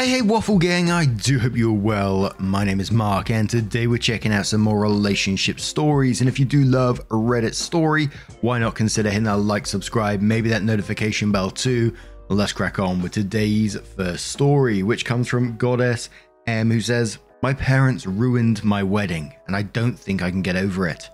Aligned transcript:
Hey, 0.00 0.08
hey, 0.08 0.22
Waffle 0.22 0.56
Gang, 0.56 0.90
I 0.90 1.04
do 1.04 1.38
hope 1.38 1.54
you're 1.54 1.74
well. 1.74 2.34
My 2.38 2.64
name 2.64 2.80
is 2.80 2.90
Mark, 2.90 3.28
and 3.28 3.50
today 3.50 3.86
we're 3.86 3.98
checking 3.98 4.32
out 4.32 4.46
some 4.46 4.62
more 4.62 4.80
relationship 4.80 5.60
stories. 5.60 6.22
And 6.22 6.28
if 6.28 6.38
you 6.38 6.46
do 6.46 6.64
love 6.64 7.00
a 7.00 7.16
Reddit 7.16 7.52
story, 7.52 8.08
why 8.40 8.58
not 8.58 8.74
consider 8.74 9.10
hitting 9.10 9.24
that 9.24 9.36
like, 9.36 9.66
subscribe, 9.66 10.22
maybe 10.22 10.48
that 10.48 10.62
notification 10.62 11.30
bell 11.30 11.50
too? 11.50 11.94
Let's 12.30 12.54
crack 12.54 12.78
on 12.78 13.02
with 13.02 13.12
today's 13.12 13.78
first 13.94 14.28
story, 14.28 14.82
which 14.82 15.04
comes 15.04 15.28
from 15.28 15.58
Goddess 15.58 16.08
M, 16.46 16.70
who 16.70 16.80
says, 16.80 17.18
My 17.42 17.52
parents 17.52 18.06
ruined 18.06 18.64
my 18.64 18.82
wedding, 18.82 19.34
and 19.48 19.54
I 19.54 19.64
don't 19.64 19.98
think 19.98 20.22
I 20.22 20.30
can 20.30 20.40
get 20.40 20.56
over 20.56 20.88
it. 20.88 21.10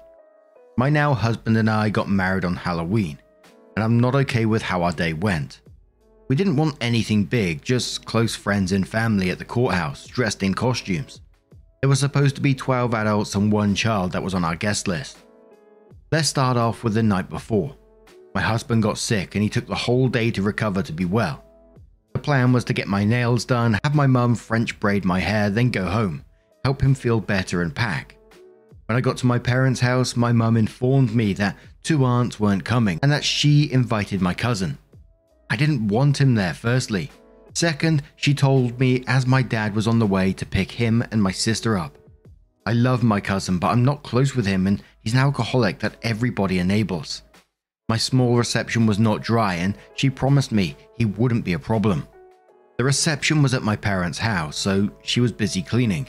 My 0.76 0.90
now 0.90 1.12
husband 1.12 1.56
and 1.56 1.68
I 1.68 1.88
got 1.90 2.08
married 2.08 2.44
on 2.44 2.54
Halloween, 2.54 3.18
and 3.74 3.82
I'm 3.82 3.98
not 3.98 4.14
okay 4.14 4.46
with 4.46 4.62
how 4.62 4.84
our 4.84 4.92
day 4.92 5.12
went. 5.12 5.60
We 6.28 6.34
didn't 6.34 6.56
want 6.56 6.76
anything 6.80 7.24
big, 7.24 7.62
just 7.62 8.04
close 8.04 8.34
friends 8.34 8.72
and 8.72 8.86
family 8.86 9.30
at 9.30 9.38
the 9.38 9.44
courthouse, 9.44 10.06
dressed 10.06 10.42
in 10.42 10.54
costumes. 10.54 11.20
There 11.80 11.88
were 11.88 11.94
supposed 11.94 12.34
to 12.34 12.42
be 12.42 12.52
12 12.52 12.94
adults 12.94 13.34
and 13.36 13.52
one 13.52 13.76
child 13.76 14.10
that 14.12 14.22
was 14.22 14.34
on 14.34 14.44
our 14.44 14.56
guest 14.56 14.88
list. 14.88 15.18
Let's 16.10 16.28
start 16.28 16.56
off 16.56 16.82
with 16.82 16.94
the 16.94 17.02
night 17.02 17.28
before. 17.28 17.76
My 18.34 18.40
husband 18.40 18.82
got 18.82 18.98
sick 18.98 19.36
and 19.36 19.42
he 19.42 19.48
took 19.48 19.68
the 19.68 19.74
whole 19.74 20.08
day 20.08 20.32
to 20.32 20.42
recover 20.42 20.82
to 20.82 20.92
be 20.92 21.04
well. 21.04 21.44
The 22.12 22.18
plan 22.18 22.52
was 22.52 22.64
to 22.64 22.72
get 22.72 22.88
my 22.88 23.04
nails 23.04 23.44
done, 23.44 23.78
have 23.84 23.94
my 23.94 24.08
mum 24.08 24.34
French 24.34 24.80
braid 24.80 25.04
my 25.04 25.20
hair, 25.20 25.48
then 25.48 25.70
go 25.70 25.84
home, 25.84 26.24
help 26.64 26.80
him 26.82 26.94
feel 26.94 27.20
better 27.20 27.62
and 27.62 27.72
pack. 27.74 28.16
When 28.86 28.96
I 28.96 29.00
got 29.00 29.16
to 29.18 29.26
my 29.26 29.38
parents' 29.38 29.80
house, 29.80 30.16
my 30.16 30.32
mum 30.32 30.56
informed 30.56 31.14
me 31.14 31.34
that 31.34 31.56
two 31.84 32.04
aunts 32.04 32.40
weren't 32.40 32.64
coming 32.64 32.98
and 33.02 33.12
that 33.12 33.22
she 33.22 33.70
invited 33.70 34.20
my 34.20 34.34
cousin. 34.34 34.78
I 35.48 35.56
didn't 35.56 35.88
want 35.88 36.20
him 36.20 36.34
there, 36.34 36.54
firstly. 36.54 37.10
Second, 37.54 38.02
she 38.16 38.34
told 38.34 38.78
me 38.78 39.02
as 39.06 39.26
my 39.26 39.42
dad 39.42 39.74
was 39.74 39.86
on 39.86 39.98
the 39.98 40.06
way 40.06 40.32
to 40.34 40.44
pick 40.44 40.70
him 40.70 41.02
and 41.10 41.22
my 41.22 41.30
sister 41.32 41.78
up. 41.78 41.96
I 42.66 42.72
love 42.72 43.02
my 43.02 43.20
cousin, 43.20 43.58
but 43.58 43.68
I'm 43.68 43.84
not 43.84 44.02
close 44.02 44.34
with 44.34 44.44
him 44.44 44.66
and 44.66 44.82
he's 45.02 45.14
an 45.14 45.20
alcoholic 45.20 45.78
that 45.78 45.96
everybody 46.02 46.58
enables. 46.58 47.22
My 47.88 47.96
small 47.96 48.36
reception 48.36 48.86
was 48.86 48.98
not 48.98 49.22
dry 49.22 49.54
and 49.54 49.78
she 49.94 50.10
promised 50.10 50.50
me 50.50 50.76
he 50.98 51.04
wouldn't 51.04 51.44
be 51.44 51.52
a 51.52 51.58
problem. 51.58 52.08
The 52.76 52.84
reception 52.84 53.42
was 53.42 53.54
at 53.54 53.62
my 53.62 53.76
parents' 53.76 54.18
house, 54.18 54.56
so 54.56 54.90
she 55.02 55.20
was 55.20 55.32
busy 55.32 55.62
cleaning. 55.62 56.08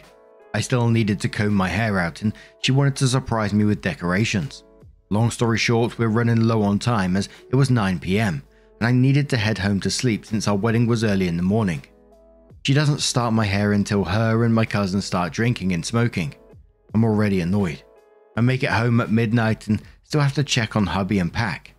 I 0.54 0.62
still 0.62 0.90
needed 0.90 1.22
to 1.22 1.30
comb 1.30 1.54
my 1.54 1.70
hair 1.70 2.00
out 2.00 2.24
and 2.24 2.34
she 2.62 2.72
wanted 2.72 2.96
to 2.98 3.08
surprise 3.08 3.54
me 3.54 3.64
with 3.64 3.82
decorations. 3.82 4.64
Long 5.12 5.32
story 5.32 5.60
short, 5.60 5.98
we're 5.98 6.08
running 6.08 6.42
low 6.42 6.64
on 6.64 6.80
time 6.80 7.16
as 7.16 7.30
it 7.52 7.56
was 7.56 7.70
9 7.70 8.00
pm 8.00 8.44
and 8.80 8.88
I 8.88 8.92
needed 8.92 9.30
to 9.30 9.38
head 9.38 9.58
home 9.58 9.80
to 9.82 9.90
sleep 9.90 10.26
since 10.26 10.48
our 10.48 10.56
wedding 10.56 10.88
was 10.88 11.04
early 11.04 11.28
in 11.28 11.38
the 11.38 11.44
morning. 11.44 11.86
She 12.64 12.74
doesn't 12.74 13.00
start 13.00 13.34
my 13.34 13.46
hair 13.46 13.74
until 13.74 14.04
her 14.04 14.44
and 14.44 14.54
my 14.54 14.66
cousin 14.66 15.02
start 15.02 15.34
drinking 15.34 15.72
and 15.72 15.86
smoking. 15.86 16.36
I'm 16.94 17.04
already 17.04 17.40
annoyed. 17.42 17.82
I 18.36 18.42
make 18.42 18.64
it 18.64 18.70
home 18.70 19.00
at 19.02 19.12
midnight 19.12 19.68
and 19.68 19.82
still 20.04 20.22
have 20.22 20.36
to 20.36 20.44
check 20.44 20.76
on 20.76 20.86
hubby 20.86 21.20
and 21.20 21.32
pack. 21.32 21.74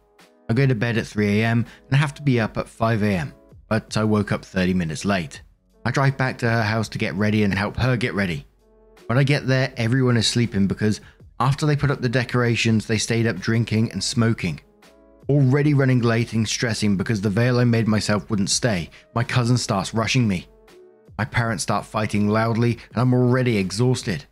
I 0.49 0.55
go 0.55 0.67
to 0.67 0.75
bed 0.75 0.97
at 0.97 1.05
3am 1.05 1.67
and 1.89 1.97
have 1.97 2.15
to 2.15 2.23
be 2.23 2.41
up 2.41 2.57
at 2.57 2.67
5am, 2.67 3.33
but 3.69 3.97
I 3.97 4.05
woke 4.05 4.33
up 4.33 4.45
30 4.45 4.75
minutes 4.75 5.05
late. 5.05 5.43
I 5.85 5.91
drive 5.91 6.17
back 6.17 6.39
to 6.39 6.51
her 6.51 6.63
house 6.63 6.89
to 6.91 6.99
get 6.99 7.15
ready 7.15 7.45
and 7.45 7.55
help 7.55 7.77
her 7.77 7.97
get 7.97 8.15
ready. 8.15 8.47
When 9.07 9.19
I 9.19 9.25
get 9.25 9.47
there, 9.47 9.73
everyone 9.77 10.17
is 10.17 10.27
sleeping 10.27 10.67
because 10.67 11.01
after 11.41 11.65
they 11.67 11.77
put 11.77 11.91
up 11.91 12.01
the 12.01 12.09
decorations, 12.09 12.87
they 12.87 12.99
stayed 12.99 13.27
up 13.27 13.37
drinking 13.37 13.93
and 13.93 14.03
smoking. 14.03 14.61
Already 15.29 15.75
running 15.75 16.01
late 16.01 16.33
and 16.33 16.49
stressing 16.49 16.97
because 16.97 17.21
the 17.21 17.29
veil 17.29 17.59
I 17.59 17.65
made 17.65 17.87
myself 17.87 18.31
wouldn't 18.31 18.49
stay, 18.49 18.89
my 19.15 19.23
cousin 19.23 19.59
starts 19.59 19.93
rushing 19.93 20.27
me. 20.27 20.47
My 21.19 21.27
parents 21.27 21.63
start 21.63 21.85
fighting 21.85 22.29
loudly, 22.29 22.79
and 22.89 22.97
I'm 22.97 23.13
already 23.13 23.59
exhausted. 23.59 24.25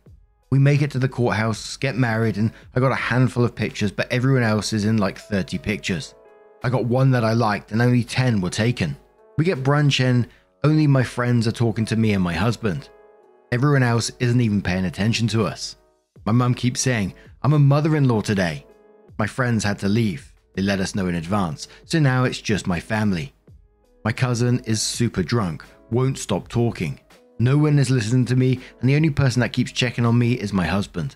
We 0.49 0.57
make 0.57 0.81
it 0.81 0.89
to 0.91 0.99
the 0.99 1.07
courthouse, 1.07 1.77
get 1.77 1.95
married, 1.95 2.37
and 2.37 2.51
I 2.75 2.79
got 2.79 2.91
a 2.91 2.95
handful 2.95 3.45
of 3.45 3.53
pictures, 3.53 3.91
but 3.91 4.11
everyone 4.11 4.41
else 4.41 4.73
is 4.73 4.85
in 4.85 4.97
like 4.97 5.19
30 5.19 5.59
pictures. 5.59 6.15
I 6.63 6.69
got 6.69 6.85
one 6.85 7.11
that 7.11 7.23
I 7.23 7.33
liked, 7.33 7.71
and 7.71 7.81
only 7.81 8.03
10 8.03 8.41
were 8.41 8.49
taken. 8.49 8.97
We 9.37 9.45
get 9.45 9.63
brunch, 9.63 10.03
and 10.03 10.27
only 10.63 10.87
my 10.87 11.03
friends 11.03 11.47
are 11.47 11.51
talking 11.51 11.85
to 11.85 11.95
me 11.95 12.13
and 12.13 12.23
my 12.23 12.33
husband. 12.33 12.89
Everyone 13.51 13.83
else 13.83 14.11
isn't 14.19 14.41
even 14.41 14.63
paying 14.63 14.85
attention 14.85 15.27
to 15.27 15.45
us. 15.45 15.75
My 16.25 16.31
mum 16.31 16.55
keeps 16.55 16.81
saying, 16.81 17.13
I'm 17.43 17.53
a 17.53 17.59
mother 17.59 17.95
in 17.95 18.07
law 18.07 18.21
today. 18.21 18.65
My 19.19 19.27
friends 19.27 19.63
had 19.63 19.77
to 19.79 19.87
leave. 19.87 20.33
They 20.57 20.63
let 20.63 20.79
us 20.79 20.95
know 20.95 21.05
in 21.05 21.13
advance, 21.13 21.67
so 21.85 21.99
now 21.99 22.23
it's 22.23 22.41
just 22.41 22.65
my 22.65 22.79
family. 22.79 23.31
My 24.03 24.11
cousin 24.11 24.59
is 24.65 24.81
super 24.81 25.21
drunk, 25.21 25.63
won't 25.91 26.17
stop 26.17 26.47
talking. 26.47 26.99
No 27.37 27.59
one 27.59 27.77
is 27.77 27.91
listening 27.91 28.25
to 28.25 28.35
me, 28.35 28.59
and 28.81 28.89
the 28.89 28.95
only 28.95 29.11
person 29.11 29.39
that 29.41 29.53
keeps 29.53 29.71
checking 29.71 30.03
on 30.03 30.17
me 30.17 30.33
is 30.33 30.53
my 30.53 30.65
husband. 30.65 31.15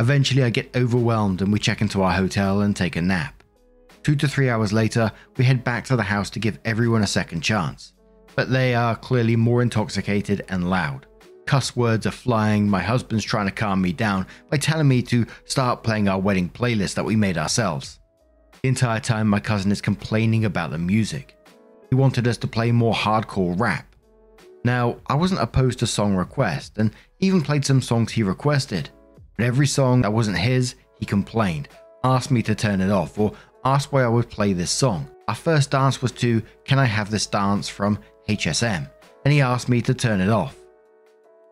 Eventually, 0.00 0.42
I 0.42 0.50
get 0.50 0.76
overwhelmed 0.76 1.40
and 1.40 1.52
we 1.52 1.60
check 1.60 1.80
into 1.80 2.02
our 2.02 2.10
hotel 2.10 2.62
and 2.62 2.74
take 2.74 2.96
a 2.96 3.02
nap. 3.02 3.44
Two 4.02 4.16
to 4.16 4.26
three 4.26 4.50
hours 4.50 4.72
later, 4.72 5.12
we 5.36 5.44
head 5.44 5.62
back 5.62 5.84
to 5.84 5.94
the 5.94 6.02
house 6.02 6.28
to 6.30 6.40
give 6.40 6.58
everyone 6.64 7.04
a 7.04 7.06
second 7.06 7.42
chance. 7.42 7.92
But 8.34 8.50
they 8.50 8.74
are 8.74 8.96
clearly 8.96 9.36
more 9.36 9.62
intoxicated 9.62 10.44
and 10.48 10.68
loud. 10.68 11.06
Cuss 11.46 11.76
words 11.76 12.08
are 12.08 12.10
flying, 12.10 12.68
my 12.68 12.82
husband's 12.82 13.24
trying 13.24 13.46
to 13.46 13.52
calm 13.52 13.80
me 13.80 13.92
down 13.92 14.26
by 14.50 14.56
telling 14.56 14.88
me 14.88 15.00
to 15.02 15.26
start 15.44 15.84
playing 15.84 16.08
our 16.08 16.18
wedding 16.18 16.50
playlist 16.50 16.94
that 16.94 17.04
we 17.04 17.14
made 17.14 17.38
ourselves. 17.38 18.00
The 18.62 18.68
entire 18.68 19.00
time, 19.00 19.28
my 19.28 19.38
cousin 19.38 19.70
is 19.70 19.80
complaining 19.80 20.44
about 20.44 20.70
the 20.70 20.78
music. 20.78 21.36
He 21.90 21.94
wanted 21.94 22.26
us 22.26 22.36
to 22.38 22.48
play 22.48 22.72
more 22.72 22.94
hardcore 22.94 23.58
rap. 23.58 23.94
Now, 24.64 24.96
I 25.06 25.14
wasn't 25.14 25.40
opposed 25.40 25.78
to 25.78 25.86
song 25.86 26.16
requests 26.16 26.76
and 26.76 26.90
even 27.20 27.40
played 27.40 27.64
some 27.64 27.80
songs 27.80 28.10
he 28.12 28.22
requested, 28.22 28.90
but 29.36 29.46
every 29.46 29.66
song 29.66 30.02
that 30.02 30.12
wasn't 30.12 30.38
his, 30.38 30.74
he 30.98 31.06
complained, 31.06 31.68
asked 32.02 32.32
me 32.32 32.42
to 32.42 32.54
turn 32.54 32.80
it 32.80 32.90
off, 32.90 33.18
or 33.18 33.32
asked 33.64 33.92
why 33.92 34.02
I 34.02 34.08
would 34.08 34.28
play 34.28 34.52
this 34.52 34.72
song. 34.72 35.08
Our 35.28 35.34
first 35.34 35.70
dance 35.70 36.02
was 36.02 36.12
to 36.12 36.42
Can 36.64 36.78
I 36.78 36.84
Have 36.84 37.10
This 37.10 37.26
Dance 37.26 37.68
from 37.68 37.98
HSM, 38.28 38.90
and 39.24 39.32
he 39.32 39.40
asked 39.40 39.68
me 39.68 39.80
to 39.82 39.94
turn 39.94 40.20
it 40.20 40.30
off. 40.30 40.56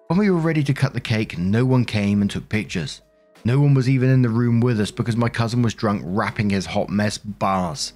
When 0.08 0.18
we 0.18 0.30
were 0.30 0.38
ready 0.38 0.64
to 0.64 0.74
cut 0.74 0.92
the 0.92 1.00
cake, 1.00 1.38
no 1.38 1.64
one 1.64 1.84
came 1.84 2.20
and 2.20 2.30
took 2.30 2.48
pictures. 2.48 3.02
No 3.46 3.60
one 3.60 3.74
was 3.74 3.88
even 3.88 4.10
in 4.10 4.22
the 4.22 4.28
room 4.28 4.58
with 4.58 4.80
us 4.80 4.90
because 4.90 5.16
my 5.16 5.28
cousin 5.28 5.62
was 5.62 5.72
drunk 5.72 6.02
rapping 6.04 6.50
his 6.50 6.66
hot 6.66 6.90
mess 6.90 7.16
bars. 7.16 7.92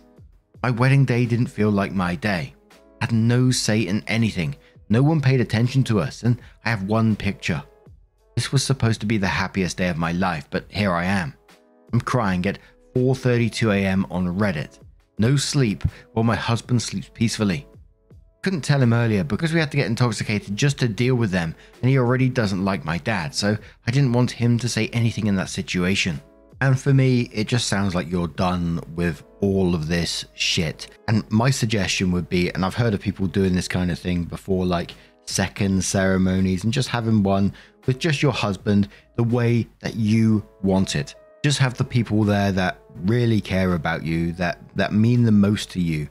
My 0.62 0.70
wedding 0.70 1.04
day 1.04 1.26
didn't 1.26 1.48
feel 1.48 1.72
like 1.72 1.90
my 1.90 2.14
day. 2.14 2.54
I 3.00 3.06
had 3.06 3.12
no 3.12 3.50
say 3.50 3.80
in 3.80 4.04
anything. 4.06 4.54
No 4.90 5.02
one 5.02 5.20
paid 5.20 5.40
attention 5.40 5.82
to 5.84 5.98
us, 5.98 6.22
and 6.22 6.40
I 6.64 6.70
have 6.70 6.84
one 6.84 7.16
picture. 7.16 7.64
This 8.36 8.52
was 8.52 8.62
supposed 8.62 9.00
to 9.00 9.06
be 9.06 9.18
the 9.18 9.26
happiest 9.26 9.76
day 9.76 9.88
of 9.88 9.96
my 9.96 10.12
life, 10.12 10.46
but 10.50 10.66
here 10.68 10.92
I 10.92 11.06
am. 11.06 11.34
I'm 11.92 12.00
crying 12.00 12.46
at 12.46 12.60
4:32 12.94 13.74
a.m. 13.74 14.06
on 14.08 14.38
Reddit. 14.38 14.78
No 15.18 15.34
sleep 15.34 15.82
while 16.12 16.22
my 16.22 16.36
husband 16.36 16.80
sleeps 16.80 17.10
peacefully. 17.12 17.66
Couldn't 18.42 18.62
tell 18.62 18.80
him 18.80 18.94
earlier 18.94 19.22
because 19.22 19.52
we 19.52 19.60
had 19.60 19.70
to 19.70 19.76
get 19.76 19.86
intoxicated 19.86 20.56
just 20.56 20.78
to 20.78 20.88
deal 20.88 21.14
with 21.14 21.30
them, 21.30 21.54
and 21.82 21.90
he 21.90 21.98
already 21.98 22.30
doesn't 22.30 22.64
like 22.64 22.86
my 22.86 22.96
dad, 22.98 23.34
so 23.34 23.56
I 23.86 23.90
didn't 23.90 24.14
want 24.14 24.30
him 24.30 24.58
to 24.60 24.68
say 24.68 24.88
anything 24.88 25.26
in 25.26 25.36
that 25.36 25.50
situation. 25.50 26.22
And 26.62 26.78
for 26.78 26.94
me, 26.94 27.30
it 27.32 27.48
just 27.48 27.68
sounds 27.68 27.94
like 27.94 28.10
you're 28.10 28.28
done 28.28 28.80
with 28.94 29.22
all 29.40 29.74
of 29.74 29.88
this 29.88 30.24
shit. 30.34 30.88
And 31.08 31.30
my 31.30 31.50
suggestion 31.50 32.12
would 32.12 32.28
be, 32.30 32.50
and 32.50 32.64
I've 32.64 32.74
heard 32.74 32.94
of 32.94 33.00
people 33.00 33.26
doing 33.26 33.54
this 33.54 33.68
kind 33.68 33.90
of 33.90 33.98
thing 33.98 34.24
before, 34.24 34.64
like 34.64 34.94
second 35.26 35.84
ceremonies, 35.84 36.64
and 36.64 36.72
just 36.72 36.88
having 36.88 37.22
one 37.22 37.52
with 37.86 37.98
just 37.98 38.22
your 38.22 38.32
husband 38.32 38.88
the 39.16 39.24
way 39.24 39.66
that 39.80 39.96
you 39.96 40.46
want 40.62 40.96
it. 40.96 41.14
Just 41.42 41.58
have 41.58 41.74
the 41.74 41.84
people 41.84 42.24
there 42.24 42.52
that 42.52 42.80
really 43.04 43.40
care 43.40 43.74
about 43.74 44.02
you, 44.02 44.32
that, 44.32 44.60
that 44.76 44.92
mean 44.92 45.24
the 45.24 45.32
most 45.32 45.70
to 45.72 45.80
you, 45.80 46.08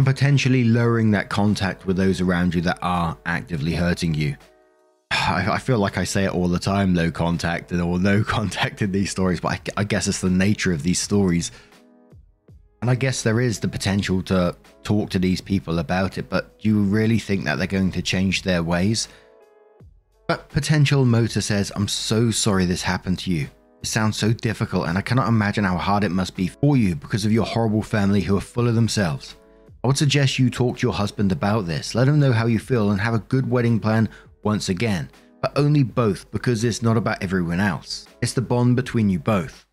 and 0.00 0.06
potentially 0.06 0.64
lowering 0.64 1.10
that 1.10 1.28
contact 1.28 1.84
with 1.84 1.94
those 1.94 2.22
around 2.22 2.54
you 2.54 2.62
that 2.62 2.78
are 2.80 3.18
actively 3.26 3.74
hurting 3.74 4.14
you. 4.14 4.34
I, 5.10 5.46
I 5.52 5.58
feel 5.58 5.78
like 5.78 5.98
I 5.98 6.04
say 6.04 6.24
it 6.24 6.32
all 6.32 6.48
the 6.48 6.58
time 6.58 6.94
low 6.94 7.10
contact 7.10 7.70
or 7.70 7.98
no 7.98 8.24
contact 8.36 8.80
in 8.80 8.92
these 8.92 9.10
stories, 9.10 9.40
but 9.40 9.52
I, 9.52 9.60
I 9.76 9.84
guess 9.84 10.08
it's 10.08 10.22
the 10.22 10.30
nature 10.30 10.72
of 10.72 10.82
these 10.82 10.98
stories. 10.98 11.52
And 12.80 12.90
I 12.90 12.94
guess 12.94 13.22
there 13.22 13.42
is 13.42 13.60
the 13.60 13.68
potential 13.68 14.22
to 14.22 14.56
talk 14.84 15.10
to 15.10 15.18
these 15.18 15.42
people 15.42 15.80
about 15.80 16.16
it, 16.16 16.30
but 16.30 16.58
do 16.60 16.70
you 16.70 16.80
really 16.80 17.18
think 17.18 17.44
that 17.44 17.58
they're 17.58 17.66
going 17.66 17.92
to 17.92 18.00
change 18.00 18.40
their 18.40 18.62
ways? 18.62 19.06
But 20.28 20.48
Potential 20.48 21.04
Motor 21.04 21.42
says, 21.42 21.70
I'm 21.76 21.88
so 21.88 22.30
sorry 22.30 22.64
this 22.64 22.80
happened 22.80 23.18
to 23.18 23.30
you. 23.30 23.50
It 23.82 23.86
sounds 23.86 24.16
so 24.16 24.32
difficult, 24.32 24.88
and 24.88 24.96
I 24.96 25.02
cannot 25.02 25.28
imagine 25.28 25.64
how 25.64 25.76
hard 25.76 26.04
it 26.04 26.10
must 26.10 26.36
be 26.36 26.46
for 26.46 26.78
you 26.78 26.94
because 26.94 27.26
of 27.26 27.32
your 27.32 27.44
horrible 27.44 27.82
family 27.82 28.22
who 28.22 28.38
are 28.38 28.40
full 28.40 28.66
of 28.66 28.74
themselves. 28.74 29.36
I 29.82 29.86
would 29.86 29.96
suggest 29.96 30.38
you 30.38 30.50
talk 30.50 30.78
to 30.78 30.86
your 30.86 30.92
husband 30.92 31.32
about 31.32 31.66
this, 31.66 31.94
let 31.94 32.06
him 32.06 32.20
know 32.20 32.32
how 32.32 32.46
you 32.46 32.58
feel, 32.58 32.90
and 32.90 33.00
have 33.00 33.14
a 33.14 33.20
good 33.20 33.48
wedding 33.50 33.80
plan 33.80 34.10
once 34.42 34.68
again, 34.68 35.08
but 35.40 35.56
only 35.56 35.82
both 35.82 36.30
because 36.30 36.64
it's 36.64 36.82
not 36.82 36.98
about 36.98 37.22
everyone 37.22 37.60
else. 37.60 38.06
It's 38.20 38.34
the 38.34 38.42
bond 38.42 38.76
between 38.76 39.08
you 39.08 39.18
both. 39.18 39.64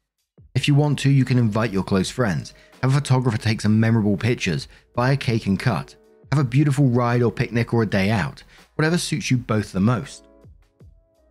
If 0.55 0.67
you 0.67 0.75
want 0.75 0.97
to, 0.99 1.09
you 1.09 1.25
can 1.25 1.37
invite 1.37 1.71
your 1.73 1.83
close 1.83 2.09
friends, 2.09 2.53
have 2.81 2.91
a 2.93 2.95
photographer 2.95 3.37
take 3.37 3.59
some 3.59 3.79
memorable 3.79 4.15
pictures, 4.15 4.69
buy 4.95 5.11
a 5.11 5.17
cake 5.17 5.45
and 5.45 5.59
cut, 5.59 5.95
have 6.31 6.39
a 6.39 6.47
beautiful 6.47 6.87
ride 6.87 7.21
or 7.21 7.31
picnic 7.31 7.73
or 7.73 7.83
a 7.83 7.85
day 7.85 8.09
out, 8.09 8.43
whatever 8.75 8.97
suits 8.97 9.29
you 9.29 9.37
both 9.37 9.73
the 9.73 9.79
most. 9.81 10.27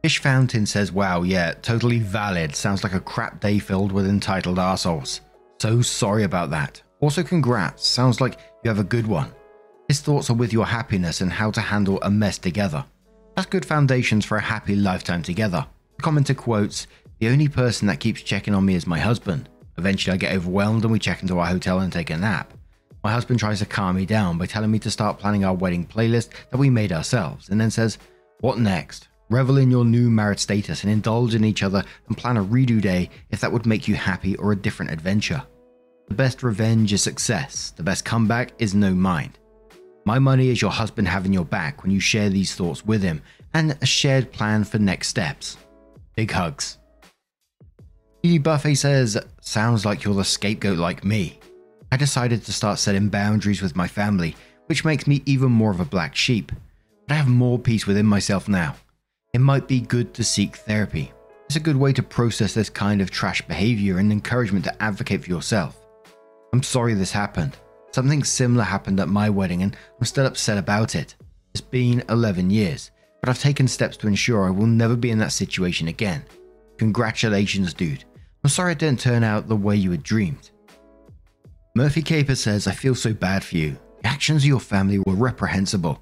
Fish 0.02 0.18
Fountain 0.18 0.66
says, 0.66 0.92
Wow, 0.92 1.22
yeah, 1.22 1.54
totally 1.62 1.98
valid. 1.98 2.54
Sounds 2.54 2.84
like 2.84 2.92
a 2.92 3.00
crap 3.00 3.40
day 3.40 3.58
filled 3.58 3.90
with 3.90 4.06
entitled 4.06 4.58
assholes. 4.58 5.22
So 5.60 5.80
sorry 5.80 6.24
about 6.24 6.50
that. 6.50 6.82
Also, 7.00 7.22
congrats. 7.22 7.86
Sounds 7.86 8.20
like 8.20 8.38
you 8.66 8.70
have 8.70 8.80
a 8.80 8.84
good 8.84 9.06
one. 9.06 9.32
His 9.86 10.00
thoughts 10.00 10.28
are 10.28 10.34
with 10.34 10.52
your 10.52 10.66
happiness 10.66 11.20
and 11.20 11.30
how 11.30 11.52
to 11.52 11.60
handle 11.60 12.00
a 12.02 12.10
mess 12.10 12.36
together. 12.36 12.84
That's 13.36 13.46
good 13.46 13.64
foundations 13.64 14.24
for 14.24 14.38
a 14.38 14.42
happy 14.42 14.74
lifetime 14.74 15.22
together. 15.22 15.64
The 15.98 16.02
commenter 16.02 16.36
quotes, 16.36 16.88
The 17.20 17.28
only 17.28 17.46
person 17.46 17.86
that 17.86 18.00
keeps 18.00 18.22
checking 18.22 18.54
on 18.54 18.66
me 18.66 18.74
is 18.74 18.84
my 18.84 18.98
husband. 18.98 19.48
Eventually, 19.78 20.14
I 20.14 20.16
get 20.16 20.34
overwhelmed 20.34 20.82
and 20.82 20.90
we 20.90 20.98
check 20.98 21.22
into 21.22 21.38
our 21.38 21.46
hotel 21.46 21.78
and 21.78 21.92
take 21.92 22.10
a 22.10 22.16
nap. 22.16 22.52
My 23.04 23.12
husband 23.12 23.38
tries 23.38 23.60
to 23.60 23.66
calm 23.66 23.94
me 23.94 24.04
down 24.04 24.36
by 24.36 24.46
telling 24.46 24.72
me 24.72 24.80
to 24.80 24.90
start 24.90 25.20
planning 25.20 25.44
our 25.44 25.54
wedding 25.54 25.86
playlist 25.86 26.30
that 26.50 26.58
we 26.58 26.68
made 26.68 26.90
ourselves, 26.90 27.50
and 27.50 27.60
then 27.60 27.70
says, 27.70 27.98
What 28.40 28.58
next? 28.58 29.06
Revel 29.30 29.58
in 29.58 29.70
your 29.70 29.84
new 29.84 30.10
married 30.10 30.40
status 30.40 30.82
and 30.82 30.92
indulge 30.92 31.36
in 31.36 31.44
each 31.44 31.62
other 31.62 31.84
and 32.08 32.18
plan 32.18 32.36
a 32.36 32.42
redo 32.42 32.80
day 32.80 33.10
if 33.30 33.40
that 33.42 33.52
would 33.52 33.64
make 33.64 33.86
you 33.86 33.94
happy 33.94 34.34
or 34.38 34.50
a 34.50 34.56
different 34.56 34.90
adventure. 34.90 35.44
The 36.08 36.14
best 36.14 36.42
revenge 36.42 36.92
is 36.92 37.02
success, 37.02 37.72
the 37.76 37.82
best 37.82 38.04
comeback 38.04 38.52
is 38.58 38.74
no 38.74 38.94
mind. 38.94 39.38
My 40.04 40.20
money 40.20 40.50
is 40.50 40.62
your 40.62 40.70
husband 40.70 41.08
having 41.08 41.32
your 41.32 41.44
back 41.44 41.82
when 41.82 41.90
you 41.90 41.98
share 41.98 42.28
these 42.28 42.54
thoughts 42.54 42.84
with 42.86 43.02
him 43.02 43.22
and 43.54 43.76
a 43.82 43.86
shared 43.86 44.30
plan 44.30 44.62
for 44.62 44.78
next 44.78 45.08
steps. 45.08 45.56
Big 46.14 46.30
hugs. 46.30 46.78
E. 48.22 48.38
Buffet 48.38 48.76
says, 48.76 49.18
Sounds 49.40 49.84
like 49.84 50.04
you're 50.04 50.14
the 50.14 50.24
scapegoat 50.24 50.78
like 50.78 51.04
me. 51.04 51.40
I 51.90 51.96
decided 51.96 52.44
to 52.44 52.52
start 52.52 52.78
setting 52.78 53.08
boundaries 53.08 53.62
with 53.62 53.76
my 53.76 53.88
family, 53.88 54.36
which 54.66 54.84
makes 54.84 55.06
me 55.06 55.22
even 55.26 55.50
more 55.50 55.70
of 55.70 55.80
a 55.80 55.84
black 55.84 56.14
sheep. 56.14 56.52
But 57.06 57.14
I 57.14 57.16
have 57.18 57.28
more 57.28 57.58
peace 57.58 57.86
within 57.86 58.06
myself 58.06 58.48
now. 58.48 58.76
It 59.32 59.40
might 59.40 59.68
be 59.68 59.80
good 59.80 60.14
to 60.14 60.24
seek 60.24 60.56
therapy. 60.56 61.12
It's 61.46 61.56
a 61.56 61.60
good 61.60 61.76
way 61.76 61.92
to 61.92 62.02
process 62.02 62.54
this 62.54 62.70
kind 62.70 63.00
of 63.00 63.10
trash 63.10 63.42
behavior 63.42 63.98
and 63.98 64.10
encouragement 64.10 64.64
to 64.64 64.82
advocate 64.82 65.24
for 65.24 65.30
yourself. 65.30 65.85
I'm 66.52 66.62
sorry 66.62 66.94
this 66.94 67.12
happened. 67.12 67.56
Something 67.92 68.24
similar 68.24 68.64
happened 68.64 69.00
at 69.00 69.08
my 69.08 69.30
wedding 69.30 69.62
and 69.62 69.76
I'm 69.98 70.06
still 70.06 70.26
upset 70.26 70.58
about 70.58 70.94
it. 70.94 71.14
It's 71.52 71.60
been 71.60 72.02
11 72.08 72.50
years, 72.50 72.90
but 73.20 73.28
I've 73.28 73.38
taken 73.38 73.66
steps 73.66 73.96
to 73.98 74.08
ensure 74.08 74.46
I 74.46 74.50
will 74.50 74.66
never 74.66 74.96
be 74.96 75.10
in 75.10 75.18
that 75.18 75.32
situation 75.32 75.88
again. 75.88 76.24
Congratulations, 76.78 77.72
dude. 77.72 78.04
I'm 78.44 78.50
sorry 78.50 78.72
it 78.72 78.78
didn't 78.78 79.00
turn 79.00 79.24
out 79.24 79.48
the 79.48 79.56
way 79.56 79.76
you 79.76 79.90
had 79.90 80.02
dreamed. 80.02 80.50
Murphy 81.74 82.02
Caper 82.02 82.34
says, 82.34 82.66
I 82.66 82.72
feel 82.72 82.94
so 82.94 83.12
bad 83.12 83.42
for 83.44 83.56
you. 83.56 83.78
The 84.02 84.08
actions 84.08 84.42
of 84.42 84.48
your 84.48 84.60
family 84.60 84.98
were 84.98 85.14
reprehensible. 85.14 86.00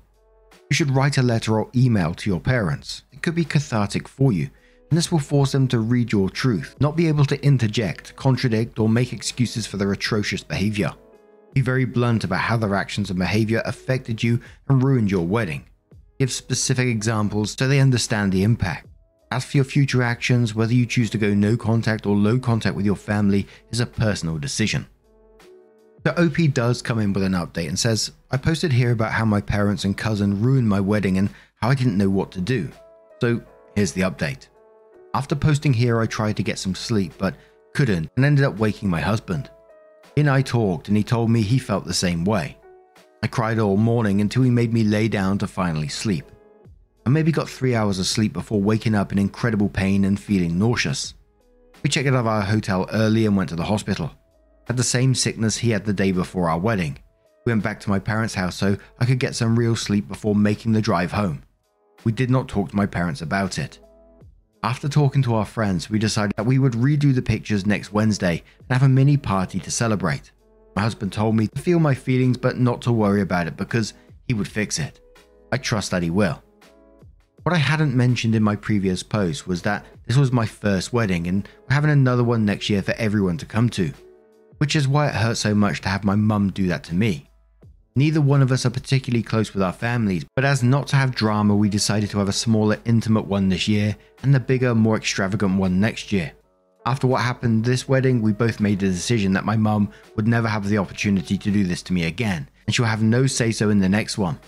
You 0.70 0.74
should 0.74 0.90
write 0.90 1.18
a 1.18 1.22
letter 1.22 1.58
or 1.58 1.70
email 1.74 2.14
to 2.14 2.30
your 2.30 2.40
parents. 2.40 3.04
It 3.12 3.22
could 3.22 3.34
be 3.34 3.44
cathartic 3.44 4.08
for 4.08 4.32
you, 4.32 4.50
and 4.94 4.98
this 5.00 5.10
will 5.10 5.18
force 5.18 5.50
them 5.50 5.66
to 5.66 5.80
read 5.80 6.12
your 6.12 6.30
truth, 6.30 6.76
not 6.78 6.94
be 6.94 7.08
able 7.08 7.24
to 7.24 7.44
interject, 7.44 8.14
contradict, 8.14 8.78
or 8.78 8.88
make 8.88 9.12
excuses 9.12 9.66
for 9.66 9.76
their 9.76 9.90
atrocious 9.90 10.44
behavior. 10.44 10.92
Be 11.52 11.62
very 11.62 11.84
blunt 11.84 12.22
about 12.22 12.38
how 12.38 12.56
their 12.56 12.76
actions 12.76 13.10
and 13.10 13.18
behavior 13.18 13.60
affected 13.64 14.22
you 14.22 14.38
and 14.68 14.80
ruined 14.80 15.10
your 15.10 15.26
wedding. 15.26 15.64
Give 16.20 16.30
specific 16.30 16.86
examples 16.86 17.56
so 17.58 17.66
they 17.66 17.80
understand 17.80 18.30
the 18.30 18.44
impact. 18.44 18.86
As 19.32 19.44
for 19.44 19.56
your 19.56 19.64
future 19.64 20.00
actions, 20.00 20.54
whether 20.54 20.72
you 20.72 20.86
choose 20.86 21.10
to 21.10 21.18
go 21.18 21.34
no 21.34 21.56
contact 21.56 22.06
or 22.06 22.14
low 22.14 22.38
contact 22.38 22.76
with 22.76 22.86
your 22.86 22.94
family 22.94 23.48
is 23.72 23.80
a 23.80 23.86
personal 23.86 24.38
decision. 24.38 24.86
The 26.04 26.24
OP 26.24 26.54
does 26.54 26.82
come 26.82 27.00
in 27.00 27.12
with 27.12 27.24
an 27.24 27.32
update 27.32 27.66
and 27.66 27.76
says, 27.76 28.12
I 28.30 28.36
posted 28.36 28.72
here 28.72 28.92
about 28.92 29.10
how 29.10 29.24
my 29.24 29.40
parents 29.40 29.84
and 29.84 29.98
cousin 29.98 30.40
ruined 30.40 30.68
my 30.68 30.78
wedding 30.78 31.18
and 31.18 31.30
how 31.56 31.70
I 31.70 31.74
didn't 31.74 31.98
know 31.98 32.10
what 32.10 32.30
to 32.30 32.40
do. 32.40 32.70
So 33.20 33.42
here's 33.74 33.90
the 33.90 34.02
update. 34.02 34.46
After 35.14 35.36
posting 35.36 35.72
here, 35.72 36.00
I 36.00 36.06
tried 36.06 36.36
to 36.38 36.42
get 36.42 36.58
some 36.58 36.74
sleep 36.74 37.14
but 37.18 37.36
couldn't 37.72 38.10
and 38.16 38.24
ended 38.24 38.44
up 38.44 38.58
waking 38.58 38.90
my 38.90 39.00
husband. 39.00 39.48
And 40.16 40.28
I 40.28 40.42
talked 40.42 40.88
and 40.88 40.96
he 40.96 41.04
told 41.04 41.30
me 41.30 41.40
he 41.42 41.60
felt 41.60 41.84
the 41.84 41.94
same 41.94 42.24
way. 42.24 42.58
I 43.22 43.28
cried 43.28 43.60
all 43.60 43.76
morning 43.76 44.20
until 44.20 44.42
he 44.42 44.50
made 44.50 44.72
me 44.72 44.82
lay 44.82 45.06
down 45.06 45.38
to 45.38 45.46
finally 45.46 45.86
sleep. 45.86 46.24
I 47.06 47.10
maybe 47.10 47.30
got 47.30 47.48
three 47.48 47.76
hours 47.76 48.00
of 48.00 48.06
sleep 48.06 48.32
before 48.32 48.60
waking 48.60 48.96
up 48.96 49.12
in 49.12 49.18
incredible 49.18 49.68
pain 49.68 50.04
and 50.04 50.18
feeling 50.18 50.58
nauseous. 50.58 51.14
We 51.84 51.90
checked 51.90 52.08
out 52.08 52.14
of 52.14 52.26
our 52.26 52.42
hotel 52.42 52.88
early 52.92 53.24
and 53.24 53.36
went 53.36 53.50
to 53.50 53.56
the 53.56 53.64
hospital. 53.64 54.10
Had 54.66 54.76
the 54.76 54.82
same 54.82 55.14
sickness 55.14 55.58
he 55.58 55.70
had 55.70 55.84
the 55.84 55.92
day 55.92 56.10
before 56.10 56.48
our 56.48 56.58
wedding. 56.58 56.98
We 57.46 57.52
went 57.52 57.62
back 57.62 57.78
to 57.80 57.90
my 57.90 58.00
parents' 58.00 58.34
house 58.34 58.56
so 58.56 58.76
I 58.98 59.04
could 59.04 59.20
get 59.20 59.36
some 59.36 59.56
real 59.56 59.76
sleep 59.76 60.08
before 60.08 60.34
making 60.34 60.72
the 60.72 60.80
drive 60.80 61.12
home. 61.12 61.42
We 62.02 62.10
did 62.10 62.30
not 62.30 62.48
talk 62.48 62.70
to 62.70 62.76
my 62.76 62.86
parents 62.86 63.22
about 63.22 63.58
it. 63.58 63.78
After 64.64 64.88
talking 64.88 65.20
to 65.24 65.34
our 65.34 65.44
friends, 65.44 65.90
we 65.90 65.98
decided 65.98 66.32
that 66.38 66.46
we 66.46 66.58
would 66.58 66.72
redo 66.72 67.14
the 67.14 67.20
pictures 67.20 67.66
next 67.66 67.92
Wednesday 67.92 68.42
and 68.60 68.70
have 68.70 68.82
a 68.82 68.88
mini 68.88 69.18
party 69.18 69.60
to 69.60 69.70
celebrate. 69.70 70.30
My 70.74 70.80
husband 70.80 71.12
told 71.12 71.36
me 71.36 71.48
to 71.48 71.60
feel 71.60 71.78
my 71.78 71.94
feelings 71.94 72.38
but 72.38 72.56
not 72.56 72.80
to 72.82 72.92
worry 72.92 73.20
about 73.20 73.46
it 73.46 73.58
because 73.58 73.92
he 74.26 74.32
would 74.32 74.48
fix 74.48 74.78
it. 74.78 75.00
I 75.52 75.58
trust 75.58 75.90
that 75.90 76.02
he 76.02 76.08
will. 76.08 76.42
What 77.42 77.54
I 77.54 77.58
hadn't 77.58 77.94
mentioned 77.94 78.34
in 78.34 78.42
my 78.42 78.56
previous 78.56 79.02
post 79.02 79.46
was 79.46 79.60
that 79.62 79.84
this 80.06 80.16
was 80.16 80.32
my 80.32 80.46
first 80.46 80.94
wedding 80.94 81.26
and 81.26 81.46
we're 81.68 81.74
having 81.74 81.90
another 81.90 82.24
one 82.24 82.46
next 82.46 82.70
year 82.70 82.80
for 82.80 82.92
everyone 82.92 83.36
to 83.36 83.44
come 83.44 83.68
to, 83.68 83.92
which 84.56 84.74
is 84.74 84.88
why 84.88 85.08
it 85.08 85.14
hurt 85.14 85.36
so 85.36 85.54
much 85.54 85.82
to 85.82 85.90
have 85.90 86.04
my 86.04 86.16
mum 86.16 86.50
do 86.50 86.68
that 86.68 86.84
to 86.84 86.94
me. 86.94 87.28
Neither 87.96 88.20
one 88.20 88.42
of 88.42 88.50
us 88.50 88.66
are 88.66 88.70
particularly 88.70 89.22
close 89.22 89.54
with 89.54 89.62
our 89.62 89.72
families, 89.72 90.24
but 90.34 90.44
as 90.44 90.64
not 90.64 90.88
to 90.88 90.96
have 90.96 91.14
drama, 91.14 91.54
we 91.54 91.68
decided 91.68 92.10
to 92.10 92.18
have 92.18 92.28
a 92.28 92.32
smaller, 92.32 92.76
intimate 92.84 93.26
one 93.26 93.48
this 93.48 93.68
year 93.68 93.96
and 94.24 94.34
the 94.34 94.40
bigger, 94.40 94.74
more 94.74 94.96
extravagant 94.96 95.58
one 95.58 95.78
next 95.78 96.10
year. 96.10 96.32
After 96.86 97.06
what 97.06 97.22
happened 97.22 97.64
this 97.64 97.88
wedding, 97.88 98.20
we 98.20 98.32
both 98.32 98.58
made 98.58 98.80
the 98.80 98.88
decision 98.88 99.32
that 99.34 99.44
my 99.44 99.56
mum 99.56 99.90
would 100.16 100.26
never 100.26 100.48
have 100.48 100.68
the 100.68 100.78
opportunity 100.78 101.38
to 101.38 101.50
do 101.52 101.62
this 101.62 101.82
to 101.82 101.92
me 101.92 102.06
again, 102.06 102.48
and 102.66 102.74
she'll 102.74 102.84
have 102.84 103.02
no 103.02 103.28
say 103.28 103.52
so 103.52 103.70
in 103.70 103.78
the 103.78 103.88
next 103.88 104.18
one. 104.18 104.40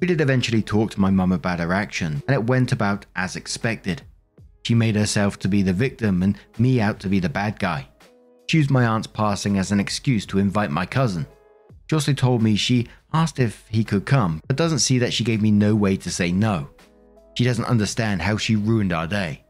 We 0.00 0.08
did 0.08 0.20
eventually 0.20 0.60
talk 0.60 0.90
to 0.90 1.00
my 1.00 1.10
mum 1.10 1.30
about 1.30 1.60
her 1.60 1.72
action, 1.72 2.24
and 2.26 2.34
it 2.34 2.44
went 2.44 2.72
about 2.72 3.06
as 3.14 3.36
expected. 3.36 4.02
She 4.64 4.74
made 4.74 4.96
herself 4.96 5.38
to 5.38 5.48
be 5.48 5.62
the 5.62 5.72
victim 5.72 6.24
and 6.24 6.36
me 6.58 6.80
out 6.80 6.98
to 7.00 7.08
be 7.08 7.20
the 7.20 7.28
bad 7.28 7.60
guy. 7.60 7.86
She 8.48 8.58
used 8.58 8.70
my 8.72 8.84
aunt's 8.84 9.06
passing 9.06 9.58
as 9.58 9.70
an 9.70 9.78
excuse 9.78 10.26
to 10.26 10.40
invite 10.40 10.72
my 10.72 10.86
cousin. 10.86 11.24
Also 11.94 12.12
told 12.12 12.42
me 12.42 12.56
she 12.56 12.88
asked 13.12 13.38
if 13.38 13.64
he 13.68 13.84
could 13.84 14.04
come, 14.04 14.42
but 14.48 14.56
doesn't 14.56 14.80
see 14.80 14.98
that 14.98 15.12
she 15.12 15.22
gave 15.22 15.40
me 15.40 15.52
no 15.52 15.76
way 15.76 15.96
to 15.96 16.10
say 16.10 16.32
no. 16.32 16.68
She 17.38 17.44
doesn't 17.44 17.64
understand 17.66 18.20
how 18.20 18.36
she 18.36 18.56
ruined 18.56 18.92
our 18.92 19.06
day. 19.06 19.44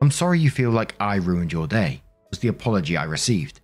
I'm 0.00 0.12
sorry 0.12 0.38
you 0.38 0.50
feel 0.50 0.70
like 0.70 0.94
I 1.00 1.16
ruined 1.16 1.52
your 1.52 1.66
day, 1.66 2.02
was 2.30 2.38
the 2.38 2.48
apology 2.48 2.96
I 2.96 3.04
received. 3.04 3.60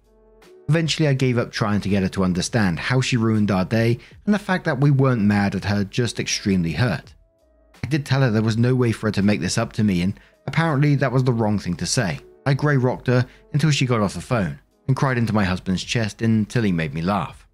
Eventually, 0.69 1.07
I 1.07 1.15
gave 1.15 1.39
up 1.39 1.53
trying 1.53 1.81
to 1.83 1.89
get 1.89 2.03
her 2.03 2.09
to 2.09 2.25
understand 2.25 2.81
how 2.81 3.01
she 3.01 3.17
ruined 3.17 3.53
our 3.53 3.65
day 3.65 3.99
and 4.25 4.35
the 4.35 4.41
fact 4.41 4.65
that 4.65 4.81
we 4.81 4.91
weren't 4.91 5.23
mad 5.23 5.55
at 5.55 5.65
her, 5.65 5.85
just 5.85 6.19
extremely 6.19 6.73
hurt. 6.73 7.15
I 7.85 7.87
did 7.87 8.05
tell 8.05 8.23
her 8.23 8.31
there 8.31 8.43
was 8.43 8.59
no 8.59 8.75
way 8.75 8.91
for 8.91 9.07
her 9.07 9.13
to 9.13 9.23
make 9.23 9.41
this 9.41 9.57
up 9.57 9.73
to 9.75 9.85
me, 9.85 10.03
and 10.03 10.19
apparently 10.49 10.97
that 10.97 11.13
was 11.13 11.23
the 11.23 11.33
wrong 11.33 11.61
thing 11.61 11.77
to 11.77 11.87
say. 11.87 12.19
I 12.45 12.55
grey 12.55 12.77
rocked 12.77 13.07
her 13.07 13.25
until 13.53 13.71
she 13.71 13.87
got 13.87 14.01
off 14.01 14.15
the 14.15 14.21
phone 14.21 14.59
and 14.89 14.97
cried 14.97 15.17
into 15.17 15.33
my 15.33 15.45
husband's 15.45 15.85
chest 15.85 16.23
until 16.23 16.65
he 16.65 16.73
made 16.73 16.93
me 16.93 17.03
laugh. 17.03 17.46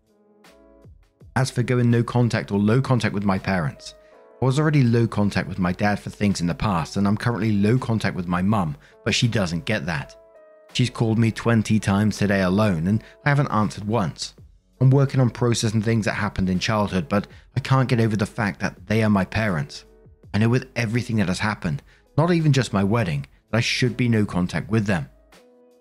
As 1.34 1.50
for 1.50 1.62
going 1.62 1.90
no 1.90 2.02
contact 2.02 2.52
or 2.52 2.58
low 2.58 2.82
contact 2.82 3.14
with 3.14 3.24
my 3.24 3.38
parents, 3.38 3.94
I 4.40 4.44
was 4.44 4.58
already 4.58 4.82
low 4.82 5.06
contact 5.06 5.48
with 5.48 5.58
my 5.58 5.72
dad 5.72 5.98
for 5.98 6.10
things 6.10 6.42
in 6.42 6.46
the 6.46 6.54
past, 6.54 6.96
and 6.96 7.08
I'm 7.08 7.16
currently 7.16 7.52
low 7.52 7.78
contact 7.78 8.14
with 8.14 8.26
my 8.26 8.42
mum, 8.42 8.76
but 9.02 9.14
she 9.14 9.28
doesn't 9.28 9.64
get 9.64 9.86
that. 9.86 10.14
She's 10.74 10.90
called 10.90 11.18
me 11.18 11.30
20 11.30 11.78
times 11.78 12.18
today 12.18 12.42
alone, 12.42 12.86
and 12.86 13.02
I 13.24 13.30
haven't 13.30 13.50
answered 13.50 13.84
once. 13.84 14.34
I'm 14.80 14.90
working 14.90 15.20
on 15.20 15.30
processing 15.30 15.80
things 15.80 16.04
that 16.04 16.12
happened 16.12 16.50
in 16.50 16.58
childhood, 16.58 17.08
but 17.08 17.26
I 17.56 17.60
can't 17.60 17.88
get 17.88 18.00
over 18.00 18.16
the 18.16 18.26
fact 18.26 18.60
that 18.60 18.86
they 18.86 19.02
are 19.02 19.10
my 19.10 19.24
parents. 19.24 19.86
I 20.34 20.38
know 20.38 20.50
with 20.50 20.68
everything 20.76 21.16
that 21.16 21.28
has 21.28 21.38
happened, 21.38 21.82
not 22.18 22.30
even 22.30 22.52
just 22.52 22.74
my 22.74 22.84
wedding, 22.84 23.26
that 23.50 23.58
I 23.58 23.60
should 23.60 23.96
be 23.96 24.08
no 24.08 24.26
contact 24.26 24.70
with 24.70 24.84
them. 24.84 25.08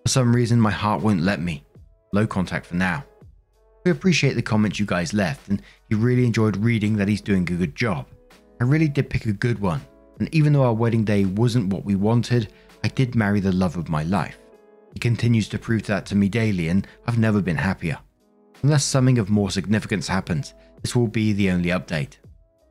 For 0.04 0.08
some 0.08 0.34
reason, 0.34 0.58
my 0.58 0.70
heart 0.70 1.02
won't 1.02 1.20
let 1.20 1.40
me. 1.40 1.64
Low 2.12 2.26
contact 2.26 2.64
for 2.64 2.76
now. 2.76 3.04
We 3.84 3.90
appreciate 3.90 4.34
the 4.34 4.42
comments 4.42 4.78
you 4.78 4.86
guys 4.86 5.12
left, 5.12 5.48
and 5.48 5.60
he 5.88 5.94
really 5.94 6.24
enjoyed 6.24 6.56
reading 6.56 6.96
that 6.96 7.08
he's 7.08 7.20
doing 7.20 7.42
a 7.42 7.56
good 7.56 7.74
job. 7.74 8.06
I 8.60 8.64
really 8.64 8.88
did 8.88 9.10
pick 9.10 9.26
a 9.26 9.32
good 9.32 9.58
one, 9.58 9.80
and 10.18 10.32
even 10.32 10.52
though 10.52 10.62
our 10.62 10.72
wedding 10.72 11.04
day 11.04 11.24
wasn't 11.24 11.72
what 11.72 11.84
we 11.84 11.96
wanted, 11.96 12.52
I 12.84 12.88
did 12.88 13.16
marry 13.16 13.40
the 13.40 13.52
love 13.52 13.76
of 13.76 13.88
my 13.88 14.04
life. 14.04 14.38
He 14.92 15.00
continues 15.00 15.48
to 15.48 15.58
prove 15.58 15.82
that 15.84 16.06
to 16.06 16.14
me 16.14 16.28
daily, 16.28 16.68
and 16.68 16.86
I've 17.06 17.18
never 17.18 17.40
been 17.40 17.56
happier. 17.56 17.98
Unless 18.62 18.84
something 18.84 19.18
of 19.18 19.30
more 19.30 19.50
significance 19.50 20.06
happens, 20.06 20.54
this 20.82 20.94
will 20.94 21.08
be 21.08 21.32
the 21.32 21.50
only 21.50 21.70
update. 21.70 22.18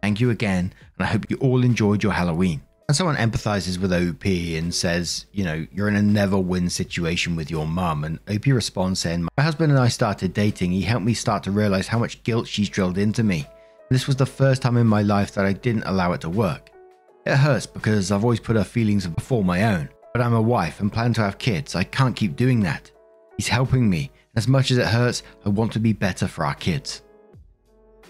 Thank 0.02 0.22
you 0.22 0.30
again, 0.30 0.74
and 0.98 1.06
I 1.06 1.12
hope 1.12 1.30
you 1.30 1.38
all 1.38 1.64
enjoyed 1.64 2.04
your 2.04 2.14
Halloween. 2.14 2.62
And 2.92 2.96
someone 2.98 3.16
empathizes 3.16 3.78
with 3.78 3.94
OP 3.94 4.26
and 4.26 4.76
says, 4.76 5.26
you 5.32 5.46
know, 5.46 5.66
you're 5.72 5.88
in 5.88 5.96
a 5.96 6.02
never 6.02 6.38
win 6.38 6.70
situation 6.70 7.38
with 7.38 7.50
your 7.50 7.66
mum. 7.66 8.04
And 8.04 8.20
OP 8.30 8.48
responds 8.48 9.00
saying, 9.00 9.30
My 9.38 9.44
husband 9.44 9.72
and 9.72 9.80
I 9.80 9.88
started 9.88 10.34
dating. 10.34 10.74
He 10.74 10.82
helped 10.82 11.06
me 11.06 11.14
start 11.14 11.42
to 11.44 11.52
realize 11.52 11.88
how 11.88 12.00
much 12.00 12.22
guilt 12.24 12.50
she's 12.50 12.68
drilled 12.68 12.98
into 12.98 13.24
me. 13.24 13.48
This 13.90 14.08
was 14.08 14.18
the 14.18 14.26
first 14.26 14.62
time 14.62 14.76
in 14.76 14.88
my 14.88 15.04
life 15.04 15.34
that 15.36 15.46
I 15.46 15.54
didn't 15.54 15.86
allow 15.86 16.12
it 16.12 16.20
to 16.20 16.30
work. 16.30 16.70
It 17.26 17.38
hurts 17.38 17.66
because 17.66 18.12
I've 18.12 18.26
always 18.26 18.42
put 18.42 18.58
her 18.58 18.66
feelings 18.66 19.08
before 19.08 19.46
my 19.46 19.74
own. 19.74 19.88
But 20.12 20.22
I'm 20.22 20.34
a 20.34 20.42
wife 20.42 20.82
and 20.82 20.92
plan 20.92 21.14
to 21.14 21.22
have 21.22 21.38
kids. 21.38 21.78
I 21.78 21.86
can't 21.86 22.14
keep 22.14 22.36
doing 22.36 22.60
that. 22.64 22.92
He's 23.38 23.48
helping 23.48 23.90
me. 23.90 24.12
As 24.36 24.50
much 24.50 24.70
as 24.70 24.78
it 24.78 24.88
hurts, 24.88 25.24
I 25.46 25.50
want 25.50 25.72
to 25.72 25.80
be 25.80 25.94
better 25.94 26.28
for 26.28 26.44
our 26.44 26.56
kids. 26.56 27.04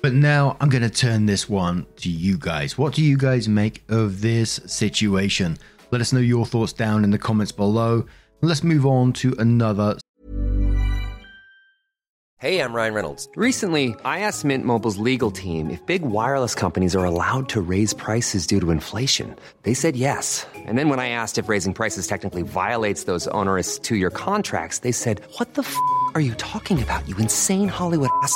But 0.01 0.13
now 0.13 0.57
I'm 0.59 0.69
going 0.69 0.81
to 0.81 0.89
turn 0.89 1.27
this 1.27 1.47
one 1.47 1.85
to 1.97 2.09
you 2.09 2.37
guys. 2.37 2.75
What 2.75 2.95
do 2.95 3.03
you 3.03 3.17
guys 3.17 3.47
make 3.47 3.83
of 3.87 4.21
this 4.21 4.59
situation? 4.65 5.59
Let 5.91 6.01
us 6.01 6.11
know 6.11 6.19
your 6.19 6.45
thoughts 6.47 6.73
down 6.73 7.03
in 7.03 7.11
the 7.11 7.19
comments 7.19 7.51
below. 7.51 8.05
Let's 8.41 8.63
move 8.63 8.85
on 8.85 9.13
to 9.13 9.35
another. 9.37 9.97
Hey, 12.39 12.59
I'm 12.59 12.73
Ryan 12.73 12.95
Reynolds. 12.95 13.29
Recently, 13.35 13.93
I 14.03 14.21
asked 14.21 14.43
Mint 14.43 14.65
Mobile's 14.65 14.97
legal 14.97 15.29
team 15.29 15.69
if 15.69 15.85
big 15.85 16.01
wireless 16.01 16.55
companies 16.55 16.95
are 16.95 17.05
allowed 17.05 17.49
to 17.49 17.61
raise 17.61 17.93
prices 17.93 18.47
due 18.47 18.59
to 18.59 18.71
inflation. 18.71 19.35
They 19.61 19.75
said 19.75 19.95
yes. 19.95 20.47
And 20.55 20.75
then 20.75 20.89
when 20.89 20.99
I 20.99 21.09
asked 21.09 21.37
if 21.37 21.47
raising 21.47 21.75
prices 21.75 22.07
technically 22.07 22.41
violates 22.41 23.03
those 23.03 23.27
onerous 23.27 23.77
two 23.77 23.95
year 23.95 24.09
contracts, 24.09 24.79
they 24.79 24.91
said, 24.91 25.21
What 25.37 25.53
the 25.53 25.61
f 25.61 25.77
are 26.15 26.21
you 26.21 26.33
talking 26.35 26.81
about, 26.81 27.07
you 27.07 27.15
insane 27.17 27.67
Hollywood 27.67 28.09
ass? 28.23 28.35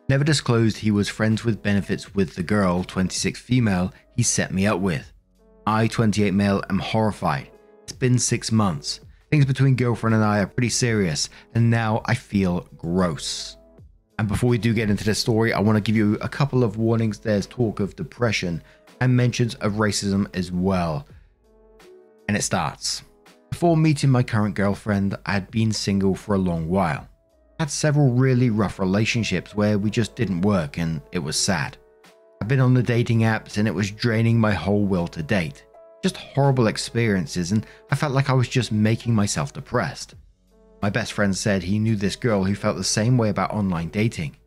never 0.11 0.25
disclosed 0.25 0.75
he 0.75 0.91
was 0.91 1.07
friends 1.07 1.45
with 1.45 1.63
benefits 1.63 2.13
with 2.13 2.35
the 2.35 2.43
girl 2.43 2.83
26 2.83 3.39
female 3.39 3.93
he 4.17 4.21
set 4.21 4.53
me 4.53 4.67
up 4.67 4.77
with. 4.77 5.13
I 5.65 5.87
28 5.87 6.33
male 6.33 6.61
am 6.69 6.79
horrified. 6.79 7.49
It's 7.83 7.93
been 7.93 8.19
six 8.19 8.51
months. 8.51 8.99
Things 9.29 9.45
between 9.45 9.77
girlfriend 9.77 10.13
and 10.13 10.21
i 10.21 10.39
are 10.39 10.47
pretty 10.47 10.67
serious 10.67 11.29
and 11.55 11.69
now 11.69 12.01
i 12.07 12.13
feel 12.13 12.67
gross. 12.75 13.55
And 14.19 14.27
before 14.27 14.49
we 14.49 14.57
do 14.57 14.73
get 14.73 14.89
into 14.89 15.05
the 15.05 15.15
story 15.15 15.53
i 15.53 15.61
want 15.61 15.77
to 15.77 15.81
give 15.81 15.95
you 15.95 16.17
a 16.19 16.27
couple 16.27 16.65
of 16.65 16.75
warnings. 16.75 17.19
There's 17.19 17.47
talk 17.47 17.79
of 17.79 17.95
depression 17.95 18.61
and 18.99 19.15
mentions 19.15 19.55
of 19.55 19.75
racism 19.75 20.27
as 20.35 20.51
well. 20.51 21.07
And 22.27 22.35
it 22.35 22.43
starts. 22.43 23.03
Before 23.49 23.77
meeting 23.77 24.09
my 24.09 24.23
current 24.23 24.55
girlfriend, 24.55 25.15
I 25.25 25.31
had 25.31 25.49
been 25.51 25.71
single 25.71 26.15
for 26.15 26.35
a 26.35 26.37
long 26.37 26.67
while. 26.67 27.07
Had 27.61 27.69
several 27.69 28.09
really 28.09 28.49
rough 28.49 28.79
relationships 28.79 29.53
where 29.53 29.77
we 29.77 29.91
just 29.91 30.15
didn't 30.15 30.41
work 30.41 30.79
and 30.79 30.99
it 31.11 31.19
was 31.19 31.37
sad. 31.37 31.77
I've 32.41 32.47
been 32.47 32.59
on 32.59 32.73
the 32.73 32.81
dating 32.81 33.19
apps 33.19 33.59
and 33.59 33.67
it 33.67 33.75
was 33.75 33.91
draining 33.91 34.39
my 34.39 34.51
whole 34.51 34.83
will 34.83 35.07
to 35.09 35.21
date. 35.21 35.63
Just 36.01 36.17
horrible 36.17 36.65
experiences 36.65 37.51
and 37.51 37.63
I 37.91 37.95
felt 37.95 38.13
like 38.13 38.31
I 38.31 38.33
was 38.33 38.47
just 38.47 38.71
making 38.71 39.13
myself 39.13 39.53
depressed. 39.53 40.15
My 40.81 40.89
best 40.89 41.13
friend 41.13 41.37
said 41.37 41.61
he 41.61 41.77
knew 41.77 41.95
this 41.95 42.15
girl 42.15 42.43
who 42.43 42.55
felt 42.55 42.77
the 42.77 42.83
same 42.83 43.15
way 43.15 43.29
about 43.29 43.51
online 43.51 43.89
dating. 43.89 44.37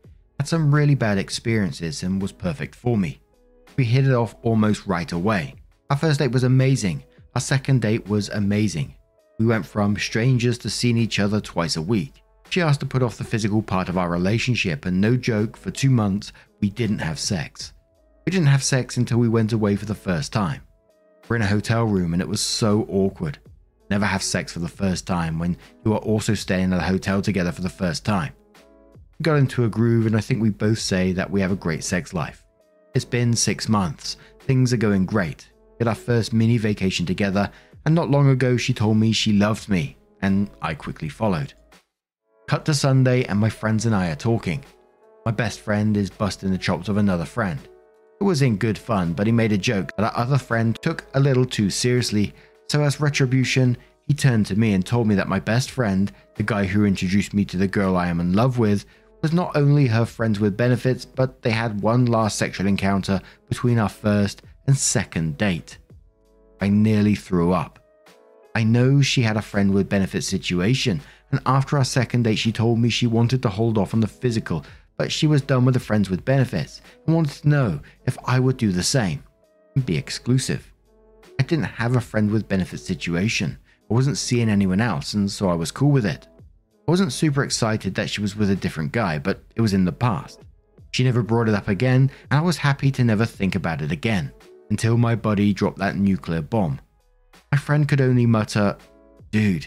Had 0.40 0.48
some 0.48 0.74
really 0.74 0.96
bad 0.96 1.16
experiences 1.16 2.02
and 2.02 2.20
was 2.20 2.32
perfect 2.32 2.74
for 2.74 2.96
me. 2.98 3.20
We 3.76 3.84
hit 3.84 4.08
it 4.08 4.12
off 4.12 4.34
almost 4.42 4.88
right 4.88 5.12
away. 5.12 5.54
Our 5.88 5.96
first 5.96 6.18
date 6.18 6.32
was 6.32 6.42
amazing. 6.42 7.04
Our 7.36 7.40
second 7.40 7.80
date 7.80 8.08
was 8.08 8.28
amazing. 8.30 8.96
We 9.38 9.46
went 9.46 9.66
from 9.66 9.96
strangers 9.98 10.58
to 10.58 10.68
seeing 10.68 10.98
each 10.98 11.20
other 11.20 11.40
twice 11.40 11.76
a 11.76 11.82
week. 11.82 12.23
She 12.50 12.60
asked 12.60 12.80
to 12.80 12.86
put 12.86 13.02
off 13.02 13.18
the 13.18 13.24
physical 13.24 13.62
part 13.62 13.88
of 13.88 13.98
our 13.98 14.08
relationship, 14.08 14.86
and 14.86 15.00
no 15.00 15.16
joke, 15.16 15.56
for 15.56 15.70
two 15.70 15.90
months, 15.90 16.32
we 16.60 16.70
didn't 16.70 17.00
have 17.00 17.18
sex. 17.18 17.72
We 18.26 18.30
didn't 18.30 18.46
have 18.46 18.62
sex 18.62 18.96
until 18.96 19.18
we 19.18 19.28
went 19.28 19.52
away 19.52 19.76
for 19.76 19.86
the 19.86 19.94
first 19.94 20.32
time. 20.32 20.62
We're 21.28 21.36
in 21.36 21.42
a 21.42 21.46
hotel 21.46 21.84
room, 21.84 22.12
and 22.12 22.22
it 22.22 22.28
was 22.28 22.40
so 22.40 22.86
awkward. 22.88 23.38
Never 23.90 24.06
have 24.06 24.22
sex 24.22 24.52
for 24.52 24.60
the 24.60 24.68
first 24.68 25.06
time 25.06 25.38
when 25.38 25.56
you 25.84 25.92
are 25.92 25.98
also 25.98 26.34
staying 26.34 26.72
at 26.72 26.80
a 26.80 26.84
hotel 26.84 27.20
together 27.20 27.52
for 27.52 27.62
the 27.62 27.68
first 27.68 28.04
time. 28.04 28.32
We 29.18 29.22
got 29.22 29.36
into 29.36 29.64
a 29.64 29.68
groove, 29.68 30.06
and 30.06 30.16
I 30.16 30.20
think 30.20 30.40
we 30.40 30.50
both 30.50 30.78
say 30.78 31.12
that 31.12 31.30
we 31.30 31.40
have 31.40 31.52
a 31.52 31.56
great 31.56 31.84
sex 31.84 32.14
life. 32.14 32.44
It's 32.94 33.04
been 33.04 33.34
six 33.34 33.68
months. 33.68 34.16
Things 34.40 34.72
are 34.72 34.78
going 34.78 35.06
great. 35.06 35.50
We 35.78 35.84
had 35.84 35.88
our 35.88 35.94
first 35.94 36.32
mini 36.32 36.58
vacation 36.58 37.04
together, 37.04 37.50
and 37.84 37.94
not 37.94 38.10
long 38.10 38.28
ago 38.30 38.56
she 38.56 38.72
told 38.72 38.96
me 38.96 39.12
she 39.12 39.32
loved 39.32 39.68
me, 39.68 39.96
and 40.22 40.48
I 40.62 40.74
quickly 40.74 41.08
followed. 41.08 41.52
Cut 42.46 42.66
to 42.66 42.74
Sunday, 42.74 43.24
and 43.24 43.38
my 43.38 43.48
friends 43.48 43.86
and 43.86 43.94
I 43.94 44.10
are 44.10 44.16
talking. 44.16 44.62
My 45.24 45.32
best 45.32 45.60
friend 45.60 45.96
is 45.96 46.10
busting 46.10 46.50
the 46.50 46.58
chops 46.58 46.90
of 46.90 46.98
another 46.98 47.24
friend. 47.24 47.58
It 48.20 48.24
was 48.24 48.42
in 48.42 48.58
good 48.58 48.76
fun, 48.76 49.14
but 49.14 49.26
he 49.26 49.32
made 49.32 49.52
a 49.52 49.58
joke 49.58 49.90
that 49.96 50.04
our 50.04 50.22
other 50.24 50.36
friend 50.36 50.78
took 50.82 51.06
a 51.14 51.20
little 51.20 51.46
too 51.46 51.70
seriously, 51.70 52.34
so 52.68 52.82
as 52.82 53.00
retribution, 53.00 53.78
he 54.06 54.12
turned 54.12 54.44
to 54.46 54.58
me 54.58 54.74
and 54.74 54.84
told 54.84 55.06
me 55.06 55.14
that 55.14 55.26
my 55.26 55.40
best 55.40 55.70
friend, 55.70 56.12
the 56.34 56.42
guy 56.42 56.66
who 56.66 56.84
introduced 56.84 57.32
me 57.32 57.46
to 57.46 57.56
the 57.56 57.66
girl 57.66 57.96
I 57.96 58.08
am 58.08 58.20
in 58.20 58.34
love 58.34 58.58
with, 58.58 58.84
was 59.22 59.32
not 59.32 59.56
only 59.56 59.86
her 59.86 60.04
friends 60.04 60.38
with 60.38 60.54
benefits, 60.54 61.06
but 61.06 61.40
they 61.40 61.50
had 61.50 61.80
one 61.80 62.04
last 62.04 62.36
sexual 62.36 62.66
encounter 62.66 63.22
between 63.48 63.78
our 63.78 63.88
first 63.88 64.42
and 64.66 64.76
second 64.76 65.38
date. 65.38 65.78
I 66.60 66.68
nearly 66.68 67.14
threw 67.14 67.52
up. 67.52 67.78
I 68.54 68.64
know 68.64 69.00
she 69.00 69.22
had 69.22 69.38
a 69.38 69.42
friend 69.42 69.72
with 69.72 69.88
benefits 69.88 70.28
situation, 70.28 71.00
and 71.34 71.42
after 71.46 71.76
our 71.76 71.84
second 71.84 72.22
date, 72.22 72.38
she 72.38 72.52
told 72.52 72.78
me 72.78 72.88
she 72.88 73.08
wanted 73.08 73.42
to 73.42 73.48
hold 73.48 73.76
off 73.76 73.92
on 73.92 73.98
the 73.98 74.06
physical, 74.06 74.64
but 74.96 75.10
she 75.10 75.26
was 75.26 75.42
done 75.42 75.64
with 75.64 75.74
the 75.74 75.80
friends 75.80 76.08
with 76.08 76.24
benefits 76.24 76.80
and 77.04 77.16
wanted 77.16 77.42
to 77.42 77.48
know 77.48 77.80
if 78.06 78.16
I 78.24 78.38
would 78.38 78.56
do 78.56 78.70
the 78.70 78.84
same 78.84 79.20
and 79.74 79.84
be 79.84 79.96
exclusive. 79.96 80.72
I 81.40 81.42
didn't 81.42 81.64
have 81.64 81.96
a 81.96 82.00
friend 82.00 82.30
with 82.30 82.46
benefits 82.46 82.84
situation. 82.84 83.58
I 83.90 83.94
wasn't 83.94 84.16
seeing 84.16 84.48
anyone 84.48 84.80
else, 84.80 85.14
and 85.14 85.28
so 85.28 85.48
I 85.48 85.54
was 85.54 85.72
cool 85.72 85.90
with 85.90 86.06
it. 86.06 86.28
I 86.86 86.90
wasn't 86.92 87.12
super 87.12 87.42
excited 87.42 87.96
that 87.96 88.08
she 88.08 88.20
was 88.20 88.36
with 88.36 88.50
a 88.50 88.54
different 88.54 88.92
guy, 88.92 89.18
but 89.18 89.42
it 89.56 89.60
was 89.60 89.74
in 89.74 89.84
the 89.84 89.90
past. 89.90 90.38
She 90.92 91.02
never 91.02 91.24
brought 91.24 91.48
it 91.48 91.56
up 91.56 91.66
again, 91.66 92.12
and 92.30 92.38
I 92.38 92.42
was 92.42 92.58
happy 92.58 92.92
to 92.92 93.02
never 93.02 93.24
think 93.24 93.56
about 93.56 93.82
it 93.82 93.90
again 93.90 94.32
until 94.70 94.96
my 94.96 95.16
buddy 95.16 95.52
dropped 95.52 95.78
that 95.78 95.96
nuclear 95.96 96.42
bomb. 96.42 96.80
My 97.50 97.58
friend 97.58 97.88
could 97.88 98.00
only 98.00 98.24
mutter, 98.24 98.76
dude, 99.32 99.66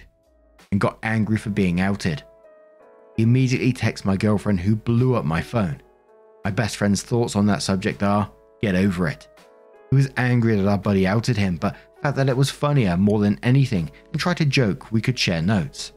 and 0.72 0.82
got 0.82 1.00
angry 1.04 1.38
for 1.38 1.50
being 1.50 1.82
outed. 1.82 2.24
He 3.16 3.24
immediately 3.24 3.74
texts 3.74 4.06
my 4.06 4.16
girlfriend, 4.16 4.60
who 4.60 4.76
blew 4.76 5.16
up 5.16 5.26
my 5.26 5.42
phone. 5.42 5.82
My 6.46 6.52
best 6.52 6.78
friend's 6.78 7.04
thoughts 7.04 7.36
on 7.36 7.46
that 7.48 7.64
subject 7.64 8.04
are 8.04 8.32
get 8.62 8.76
over 8.76 9.08
it. 9.08 9.28
He 9.90 9.96
was 9.96 10.12
angry 10.18 10.56
that 10.56 10.68
our 10.68 10.78
buddy 10.78 11.08
outed 11.08 11.38
him, 11.38 11.58
but 11.58 11.76
felt 12.02 12.16
that 12.16 12.30
it 12.30 12.38
was 12.38 12.52
funnier 12.52 12.98
more 12.98 13.20
than 13.20 13.40
anything 13.44 13.90
and 14.12 14.20
tried 14.20 14.38
to 14.38 14.46
joke 14.46 14.92
we 14.92 15.02
could 15.02 15.18
share 15.18 15.42
notes. 15.42 15.94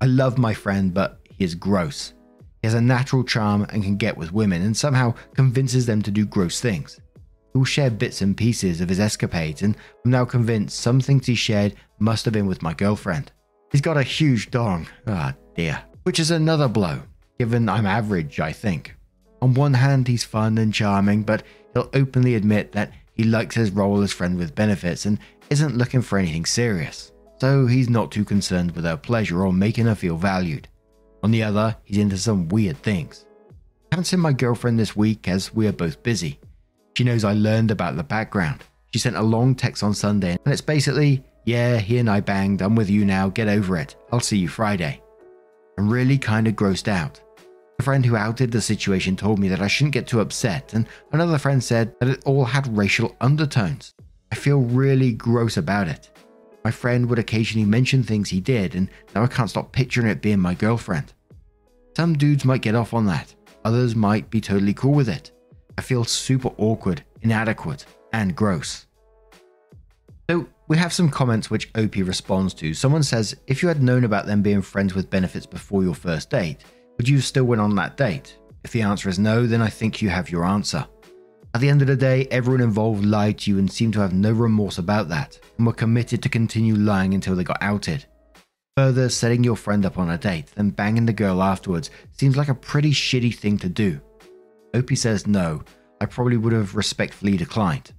I 0.00 0.06
love 0.06 0.36
my 0.36 0.52
friend, 0.52 0.92
but 0.92 1.20
he 1.30 1.44
is 1.44 1.54
gross. 1.54 2.12
He 2.62 2.66
has 2.66 2.74
a 2.74 2.80
natural 2.80 3.24
charm 3.24 3.66
and 3.70 3.82
can 3.82 3.96
get 3.96 4.16
with 4.16 4.32
women 4.32 4.62
and 4.62 4.76
somehow 4.76 5.14
convinces 5.34 5.86
them 5.86 6.02
to 6.02 6.10
do 6.10 6.26
gross 6.26 6.60
things. 6.60 7.00
He 7.56 7.58
will 7.58 7.64
share 7.64 7.88
bits 7.88 8.20
and 8.20 8.36
pieces 8.36 8.82
of 8.82 8.90
his 8.90 9.00
escapades, 9.00 9.62
and 9.62 9.78
I'm 10.04 10.10
now 10.10 10.26
convinced 10.26 10.78
some 10.78 11.00
things 11.00 11.24
he 11.24 11.34
shared 11.34 11.74
must 11.98 12.26
have 12.26 12.34
been 12.34 12.46
with 12.46 12.60
my 12.60 12.74
girlfriend. 12.74 13.32
He's 13.72 13.80
got 13.80 13.96
a 13.96 14.02
huge 14.02 14.50
dong, 14.50 14.88
ah 15.06 15.34
dear, 15.54 15.82
which 16.02 16.20
is 16.20 16.30
another 16.30 16.68
blow, 16.68 17.00
given 17.38 17.70
I'm 17.70 17.86
average, 17.86 18.40
I 18.40 18.52
think. 18.52 18.94
On 19.40 19.54
one 19.54 19.72
hand, 19.72 20.06
he's 20.06 20.22
fun 20.22 20.58
and 20.58 20.74
charming, 20.74 21.22
but 21.22 21.44
he'll 21.72 21.88
openly 21.94 22.34
admit 22.34 22.72
that 22.72 22.92
he 23.14 23.24
likes 23.24 23.54
his 23.54 23.70
role 23.70 24.02
as 24.02 24.12
friend 24.12 24.36
with 24.36 24.54
benefits 24.54 25.06
and 25.06 25.18
isn't 25.48 25.78
looking 25.78 26.02
for 26.02 26.18
anything 26.18 26.44
serious, 26.44 27.10
so 27.40 27.66
he's 27.66 27.88
not 27.88 28.12
too 28.12 28.26
concerned 28.26 28.72
with 28.72 28.84
her 28.84 28.98
pleasure 28.98 29.46
or 29.46 29.50
making 29.50 29.86
her 29.86 29.94
feel 29.94 30.18
valued. 30.18 30.68
On 31.22 31.30
the 31.30 31.42
other, 31.42 31.74
he's 31.84 31.96
into 31.96 32.18
some 32.18 32.48
weird 32.48 32.76
things. 32.82 33.24
I 33.50 33.94
haven't 33.94 34.04
seen 34.04 34.20
my 34.20 34.34
girlfriend 34.34 34.78
this 34.78 34.94
week 34.94 35.26
as 35.26 35.54
we 35.54 35.66
are 35.66 35.72
both 35.72 36.02
busy. 36.02 36.38
She 36.96 37.04
knows 37.04 37.24
I 37.24 37.34
learned 37.34 37.70
about 37.70 37.96
the 37.96 38.02
background. 38.02 38.64
She 38.90 38.98
sent 38.98 39.16
a 39.16 39.22
long 39.22 39.54
text 39.54 39.82
on 39.82 39.92
Sunday, 39.92 40.38
and 40.42 40.50
it's 40.50 40.62
basically, 40.62 41.22
Yeah, 41.44 41.76
he 41.76 41.98
and 41.98 42.08
I 42.08 42.20
banged, 42.20 42.62
I'm 42.62 42.74
with 42.74 42.88
you 42.88 43.04
now, 43.04 43.28
get 43.28 43.48
over 43.48 43.76
it, 43.76 43.96
I'll 44.10 44.18
see 44.18 44.38
you 44.38 44.48
Friday. 44.48 45.02
I'm 45.76 45.90
really 45.90 46.16
kinda 46.16 46.52
grossed 46.52 46.88
out. 46.88 47.20
A 47.78 47.82
friend 47.82 48.06
who 48.06 48.16
outed 48.16 48.50
the 48.50 48.62
situation 48.62 49.14
told 49.14 49.38
me 49.38 49.48
that 49.48 49.60
I 49.60 49.66
shouldn't 49.66 49.92
get 49.92 50.06
too 50.06 50.20
upset, 50.20 50.72
and 50.72 50.88
another 51.12 51.36
friend 51.36 51.62
said 51.62 51.94
that 52.00 52.08
it 52.08 52.22
all 52.24 52.46
had 52.46 52.74
racial 52.74 53.14
undertones. 53.20 53.92
I 54.32 54.36
feel 54.36 54.60
really 54.62 55.12
gross 55.12 55.58
about 55.58 55.88
it. 55.88 56.10
My 56.64 56.70
friend 56.70 57.10
would 57.10 57.18
occasionally 57.18 57.68
mention 57.68 58.04
things 58.04 58.30
he 58.30 58.40
did, 58.40 58.74
and 58.74 58.88
now 59.14 59.22
I 59.22 59.26
can't 59.26 59.50
stop 59.50 59.70
picturing 59.70 60.06
it 60.06 60.22
being 60.22 60.40
my 60.40 60.54
girlfriend. 60.54 61.12
Some 61.94 62.16
dudes 62.16 62.46
might 62.46 62.62
get 62.62 62.74
off 62.74 62.94
on 62.94 63.04
that, 63.04 63.34
others 63.66 63.94
might 63.94 64.30
be 64.30 64.40
totally 64.40 64.72
cool 64.72 64.94
with 64.94 65.10
it. 65.10 65.30
I 65.78 65.82
feel 65.82 66.04
super 66.04 66.50
awkward, 66.58 67.02
inadequate, 67.22 67.84
and 68.12 68.34
gross. 68.34 68.86
So, 70.28 70.46
we 70.68 70.76
have 70.76 70.92
some 70.92 71.10
comments 71.10 71.50
which 71.50 71.70
OP 71.76 71.94
responds 71.96 72.52
to. 72.54 72.74
Someone 72.74 73.02
says, 73.02 73.36
If 73.46 73.62
you 73.62 73.68
had 73.68 73.82
known 73.82 74.04
about 74.04 74.26
them 74.26 74.42
being 74.42 74.62
friends 74.62 74.94
with 74.94 75.10
benefits 75.10 75.46
before 75.46 75.84
your 75.84 75.94
first 75.94 76.30
date, 76.30 76.64
would 76.96 77.08
you 77.08 77.20
still 77.20 77.44
went 77.44 77.60
on 77.60 77.74
that 77.76 77.96
date? 77.96 78.36
If 78.64 78.72
the 78.72 78.82
answer 78.82 79.08
is 79.08 79.18
no, 79.18 79.46
then 79.46 79.62
I 79.62 79.68
think 79.68 80.02
you 80.02 80.08
have 80.08 80.30
your 80.30 80.44
answer. 80.44 80.86
At 81.54 81.60
the 81.60 81.68
end 81.68 81.82
of 81.82 81.88
the 81.88 81.96
day, 81.96 82.26
everyone 82.30 82.60
involved 82.60 83.04
lied 83.04 83.38
to 83.38 83.50
you 83.50 83.58
and 83.58 83.70
seemed 83.70 83.92
to 83.94 84.00
have 84.00 84.12
no 84.12 84.32
remorse 84.32 84.78
about 84.78 85.08
that, 85.10 85.38
and 85.56 85.66
were 85.66 85.72
committed 85.72 86.22
to 86.22 86.28
continue 86.28 86.74
lying 86.74 87.14
until 87.14 87.36
they 87.36 87.44
got 87.44 87.62
outed. 87.62 88.04
Further, 88.76 89.08
setting 89.08 89.42
your 89.42 89.56
friend 89.56 89.86
up 89.86 89.98
on 89.98 90.10
a 90.10 90.18
date, 90.18 90.50
then 90.54 90.70
banging 90.70 91.06
the 91.06 91.12
girl 91.12 91.42
afterwards 91.42 91.90
seems 92.12 92.36
like 92.36 92.48
a 92.48 92.54
pretty 92.54 92.90
shitty 92.90 93.34
thing 93.34 93.56
to 93.58 93.68
do. 93.68 94.00
OP 94.76 94.96
says 94.96 95.26
no, 95.26 95.62
I 96.00 96.06
probably 96.06 96.36
would 96.36 96.52
have 96.52 96.76
respectfully 96.76 97.36
declined. 97.36 97.92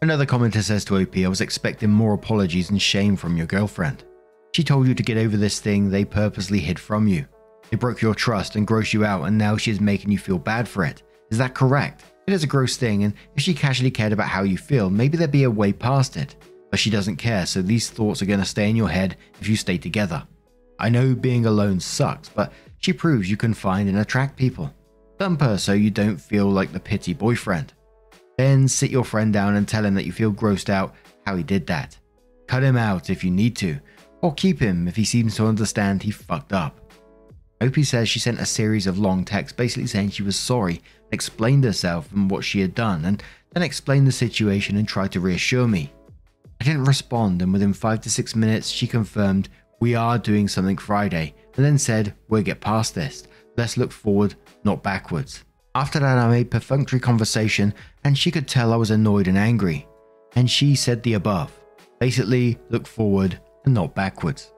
Another 0.00 0.26
commenter 0.26 0.62
says 0.62 0.84
to 0.86 0.98
OP, 0.98 1.16
I 1.18 1.28
was 1.28 1.40
expecting 1.40 1.90
more 1.90 2.14
apologies 2.14 2.70
and 2.70 2.80
shame 2.80 3.16
from 3.16 3.36
your 3.36 3.46
girlfriend. 3.46 4.04
She 4.52 4.62
told 4.64 4.86
you 4.86 4.94
to 4.94 5.02
get 5.02 5.16
over 5.16 5.36
this 5.36 5.60
thing 5.60 5.88
they 5.88 6.04
purposely 6.04 6.58
hid 6.58 6.78
from 6.78 7.06
you. 7.06 7.26
They 7.70 7.76
broke 7.76 8.02
your 8.02 8.14
trust 8.14 8.56
and 8.56 8.66
grossed 8.66 8.92
you 8.92 9.04
out, 9.04 9.24
and 9.24 9.38
now 9.38 9.56
she 9.56 9.70
is 9.70 9.80
making 9.80 10.10
you 10.10 10.18
feel 10.18 10.38
bad 10.38 10.68
for 10.68 10.84
it. 10.84 11.02
Is 11.30 11.38
that 11.38 11.54
correct? 11.54 12.04
It 12.26 12.34
is 12.34 12.44
a 12.44 12.48
gross 12.48 12.76
thing, 12.76 13.04
and 13.04 13.14
if 13.34 13.42
she 13.42 13.54
casually 13.54 13.90
cared 13.90 14.12
about 14.12 14.28
how 14.28 14.42
you 14.42 14.58
feel, 14.58 14.90
maybe 14.90 15.16
there'd 15.16 15.30
be 15.30 15.44
a 15.44 15.50
way 15.50 15.72
past 15.72 16.16
it. 16.16 16.36
But 16.70 16.78
she 16.78 16.90
doesn't 16.90 17.16
care, 17.16 17.46
so 17.46 17.62
these 17.62 17.90
thoughts 17.90 18.22
are 18.22 18.26
going 18.26 18.40
to 18.40 18.44
stay 18.44 18.68
in 18.68 18.76
your 18.76 18.88
head 18.88 19.16
if 19.40 19.48
you 19.48 19.56
stay 19.56 19.78
together. 19.78 20.26
I 20.78 20.88
know 20.88 21.14
being 21.14 21.46
alone 21.46 21.80
sucks, 21.80 22.28
but 22.28 22.52
she 22.78 22.92
proves 22.92 23.30
you 23.30 23.36
can 23.36 23.54
find 23.54 23.88
and 23.88 23.98
attract 23.98 24.36
people. 24.36 24.74
Dump 25.22 25.40
her 25.40 25.56
so 25.56 25.72
you 25.72 25.92
don't 25.92 26.20
feel 26.20 26.50
like 26.50 26.72
the 26.72 26.80
pity 26.80 27.14
boyfriend. 27.14 27.72
Then 28.38 28.66
sit 28.66 28.90
your 28.90 29.04
friend 29.04 29.32
down 29.32 29.54
and 29.54 29.68
tell 29.68 29.84
him 29.84 29.94
that 29.94 30.04
you 30.04 30.10
feel 30.10 30.32
grossed 30.32 30.68
out 30.68 30.96
how 31.24 31.36
he 31.36 31.44
did 31.44 31.64
that. 31.68 31.96
Cut 32.48 32.64
him 32.64 32.76
out 32.76 33.08
if 33.08 33.22
you 33.22 33.30
need 33.30 33.54
to, 33.58 33.78
or 34.20 34.34
keep 34.34 34.58
him 34.58 34.88
if 34.88 34.96
he 34.96 35.04
seems 35.04 35.36
to 35.36 35.46
understand 35.46 36.02
he 36.02 36.10
fucked 36.10 36.52
up. 36.52 36.80
OP 37.60 37.76
says 37.84 38.08
she 38.08 38.18
sent 38.18 38.40
a 38.40 38.44
series 38.44 38.88
of 38.88 38.98
long 38.98 39.24
texts 39.24 39.56
basically 39.56 39.86
saying 39.86 40.10
she 40.10 40.24
was 40.24 40.34
sorry, 40.34 40.82
explained 41.12 41.62
herself 41.62 42.10
and 42.10 42.28
what 42.28 42.42
she 42.42 42.58
had 42.58 42.74
done, 42.74 43.04
and 43.04 43.22
then 43.52 43.62
explained 43.62 44.08
the 44.08 44.10
situation 44.10 44.76
and 44.76 44.88
tried 44.88 45.12
to 45.12 45.20
reassure 45.20 45.68
me. 45.68 45.92
I 46.60 46.64
didn't 46.64 46.86
respond, 46.86 47.42
and 47.42 47.52
within 47.52 47.74
five 47.74 48.00
to 48.00 48.10
six 48.10 48.34
minutes, 48.34 48.70
she 48.70 48.88
confirmed 48.88 49.50
we 49.78 49.94
are 49.94 50.18
doing 50.18 50.48
something 50.48 50.78
Friday, 50.78 51.32
and 51.54 51.64
then 51.64 51.78
said 51.78 52.12
we'll 52.26 52.42
get 52.42 52.60
past 52.60 52.96
this. 52.96 53.22
Let's 53.56 53.76
look 53.76 53.92
forward, 53.92 54.34
not 54.64 54.82
backwards. 54.82 55.44
After 55.74 55.98
that, 56.00 56.18
I 56.18 56.28
made 56.28 56.50
perfunctory 56.50 57.00
conversation, 57.00 57.72
and 58.04 58.16
she 58.16 58.30
could 58.30 58.46
tell 58.46 58.72
I 58.72 58.76
was 58.76 58.90
annoyed 58.90 59.28
and 59.28 59.38
angry. 59.38 59.86
And 60.36 60.50
she 60.50 60.74
said 60.74 61.02
the 61.02 61.14
above 61.14 61.58
basically, 62.02 62.58
look 62.68 62.84
forward 62.84 63.38
and 63.64 63.74
not 63.74 63.94
backwards. 63.94 64.52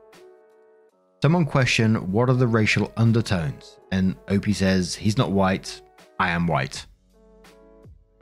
Someone 1.21 1.45
questioned 1.45 2.11
what 2.11 2.31
are 2.31 2.35
the 2.35 2.47
racial 2.47 2.91
undertones, 2.97 3.79
and 3.93 4.17
OP 4.31 4.47
says 4.55 4.95
he's 4.95 5.19
not 5.19 5.31
white, 5.31 5.83
I 6.19 6.31
am 6.31 6.47
white. 6.47 6.87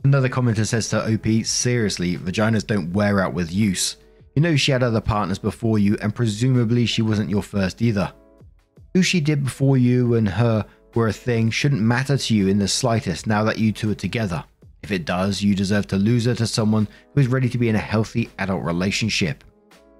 Another 0.02 0.28
commenter 0.28 0.66
says 0.66 0.88
to 0.88 1.14
OP, 1.14 1.46
seriously, 1.46 2.16
vaginas 2.16 2.66
don't 2.66 2.92
wear 2.92 3.20
out 3.20 3.32
with 3.32 3.52
use. 3.52 3.96
You 4.34 4.42
know 4.42 4.56
she 4.56 4.72
had 4.72 4.82
other 4.82 5.00
partners 5.00 5.38
before 5.38 5.78
you, 5.78 5.96
and 6.02 6.12
presumably 6.12 6.84
she 6.84 7.02
wasn't 7.02 7.30
your 7.30 7.44
first 7.44 7.80
either. 7.80 8.12
Who 8.94 9.02
she 9.02 9.20
did 9.20 9.44
before 9.44 9.78
you 9.78 10.14
and 10.14 10.28
her 10.28 10.66
were 10.94 11.08
a 11.08 11.12
thing 11.12 11.50
shouldn't 11.50 11.80
matter 11.80 12.16
to 12.16 12.34
you 12.34 12.48
in 12.48 12.58
the 12.58 12.68
slightest 12.68 13.26
now 13.26 13.44
that 13.44 13.58
you 13.58 13.72
two 13.72 13.90
are 13.90 13.94
together. 13.94 14.44
If 14.82 14.90
it 14.90 15.04
does, 15.04 15.42
you 15.42 15.54
deserve 15.54 15.86
to 15.88 15.96
lose 15.96 16.24
her 16.24 16.34
to 16.34 16.46
someone 16.46 16.88
who 17.14 17.20
is 17.20 17.28
ready 17.28 17.48
to 17.48 17.58
be 17.58 17.68
in 17.68 17.76
a 17.76 17.80
healthy 17.80 18.30
adult 18.38 18.64
relationship. 18.64 19.44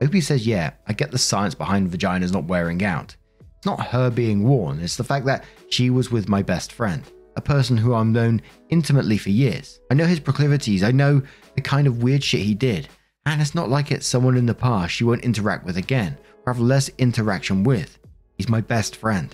OP 0.02 0.14
says, 0.16 0.46
yeah, 0.46 0.72
I 0.88 0.92
get 0.92 1.12
the 1.12 1.18
science 1.18 1.54
behind 1.54 1.90
vaginas 1.90 2.32
not 2.32 2.44
wearing 2.44 2.84
out. 2.84 3.14
It's 3.58 3.66
not 3.66 3.86
her 3.86 4.10
being 4.10 4.42
worn, 4.42 4.80
it's 4.80 4.96
the 4.96 5.04
fact 5.04 5.24
that 5.26 5.44
she 5.70 5.90
was 5.90 6.10
with 6.10 6.28
my 6.28 6.42
best 6.42 6.72
friend, 6.72 7.04
a 7.36 7.40
person 7.40 7.76
who 7.76 7.94
I've 7.94 8.06
known 8.06 8.42
intimately 8.70 9.18
for 9.18 9.30
years. 9.30 9.80
I 9.88 9.94
know 9.94 10.04
his 10.04 10.18
proclivities, 10.18 10.82
I 10.82 10.90
know 10.90 11.22
the 11.54 11.60
kind 11.60 11.86
of 11.86 12.02
weird 12.02 12.24
shit 12.24 12.40
he 12.40 12.54
did, 12.54 12.88
and 13.24 13.40
it's 13.40 13.54
not 13.54 13.70
like 13.70 13.92
it's 13.92 14.06
someone 14.06 14.36
in 14.36 14.46
the 14.46 14.54
past 14.54 14.92
she 14.92 15.04
won't 15.04 15.22
interact 15.22 15.64
with 15.64 15.76
again, 15.76 16.18
or 16.44 16.52
have 16.52 16.60
less 16.60 16.90
interaction 16.98 17.62
with. 17.62 18.00
He's 18.36 18.48
my 18.48 18.60
best 18.60 18.96
friend. 18.96 19.32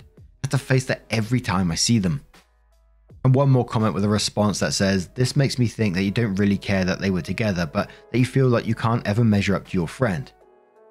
Have 0.49 0.59
to 0.61 0.65
face 0.65 0.85
that 0.85 1.03
every 1.11 1.39
time 1.39 1.69
I 1.69 1.75
see 1.75 1.99
them. 1.99 2.25
And 3.23 3.35
one 3.35 3.51
more 3.51 3.63
comment 3.63 3.93
with 3.93 4.03
a 4.03 4.09
response 4.09 4.57
that 4.61 4.73
says, 4.73 5.09
This 5.09 5.35
makes 5.35 5.59
me 5.59 5.67
think 5.67 5.93
that 5.93 6.01
you 6.01 6.09
don't 6.09 6.33
really 6.37 6.57
care 6.57 6.83
that 6.85 6.99
they 6.99 7.11
were 7.11 7.21
together, 7.21 7.69
but 7.71 7.91
that 8.11 8.17
you 8.17 8.25
feel 8.25 8.47
like 8.47 8.65
you 8.65 8.73
can't 8.73 9.05
ever 9.05 9.23
measure 9.23 9.53
up 9.53 9.67
to 9.67 9.77
your 9.77 9.87
friend. 9.87 10.31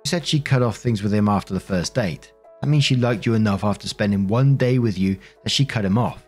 She 0.06 0.10
said 0.10 0.24
she 0.24 0.38
cut 0.38 0.62
off 0.62 0.76
things 0.76 1.02
with 1.02 1.12
him 1.12 1.28
after 1.28 1.54
the 1.54 1.58
first 1.58 1.92
date. 1.92 2.32
That 2.60 2.68
means 2.68 2.84
she 2.84 2.94
liked 2.94 3.26
you 3.26 3.34
enough 3.34 3.64
after 3.64 3.88
spending 3.88 4.28
one 4.28 4.56
day 4.56 4.78
with 4.78 4.96
you 4.96 5.18
that 5.42 5.50
she 5.50 5.64
cut 5.64 5.84
him 5.84 5.98
off. 5.98 6.24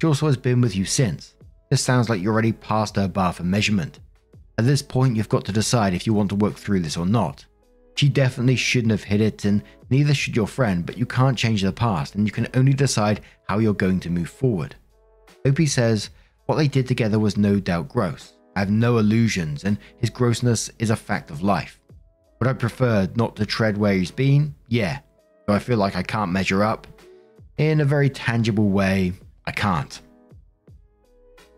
She 0.00 0.06
also 0.06 0.26
has 0.26 0.36
been 0.36 0.60
with 0.60 0.76
you 0.76 0.84
since. 0.84 1.34
This 1.70 1.82
sounds 1.82 2.08
like 2.08 2.22
you're 2.22 2.32
already 2.32 2.52
past 2.52 2.94
her 2.94 3.08
bar 3.08 3.32
for 3.32 3.42
measurement. 3.42 3.98
At 4.58 4.64
this 4.64 4.80
point, 4.80 5.16
you've 5.16 5.28
got 5.28 5.44
to 5.46 5.52
decide 5.52 5.92
if 5.92 6.06
you 6.06 6.14
want 6.14 6.28
to 6.28 6.36
work 6.36 6.54
through 6.54 6.80
this 6.80 6.96
or 6.96 7.04
not. 7.04 7.44
She 7.96 8.08
definitely 8.08 8.56
shouldn't 8.56 8.92
have 8.92 9.04
hit 9.04 9.20
it, 9.20 9.44
and 9.44 9.62
neither 9.90 10.14
should 10.14 10.36
your 10.36 10.46
friend, 10.46 10.86
but 10.86 10.96
you 10.96 11.06
can't 11.06 11.36
change 11.36 11.62
the 11.62 11.72
past, 11.72 12.14
and 12.14 12.26
you 12.26 12.32
can 12.32 12.48
only 12.54 12.72
decide 12.72 13.20
how 13.48 13.58
you're 13.58 13.74
going 13.74 14.00
to 14.00 14.10
move 14.10 14.30
forward. 14.30 14.74
OP 15.46 15.60
says, 15.66 16.10
What 16.46 16.56
they 16.56 16.68
did 16.68 16.86
together 16.86 17.18
was 17.18 17.36
no 17.36 17.60
doubt 17.60 17.88
gross. 17.88 18.32
I 18.56 18.60
have 18.60 18.70
no 18.70 18.98
illusions, 18.98 19.64
and 19.64 19.78
his 19.98 20.10
grossness 20.10 20.70
is 20.78 20.90
a 20.90 20.96
fact 20.96 21.30
of 21.30 21.42
life. 21.42 21.80
Would 22.40 22.48
I 22.48 22.54
prefer 22.54 23.08
not 23.16 23.36
to 23.36 23.46
tread 23.46 23.76
where 23.76 23.94
he's 23.94 24.10
been? 24.10 24.54
Yeah. 24.68 25.00
Do 25.46 25.54
I 25.54 25.58
feel 25.58 25.76
like 25.76 25.96
I 25.96 26.02
can't 26.02 26.32
measure 26.32 26.64
up? 26.64 26.86
In 27.58 27.80
a 27.80 27.84
very 27.84 28.08
tangible 28.08 28.70
way, 28.70 29.12
I 29.46 29.52
can't. 29.52 30.00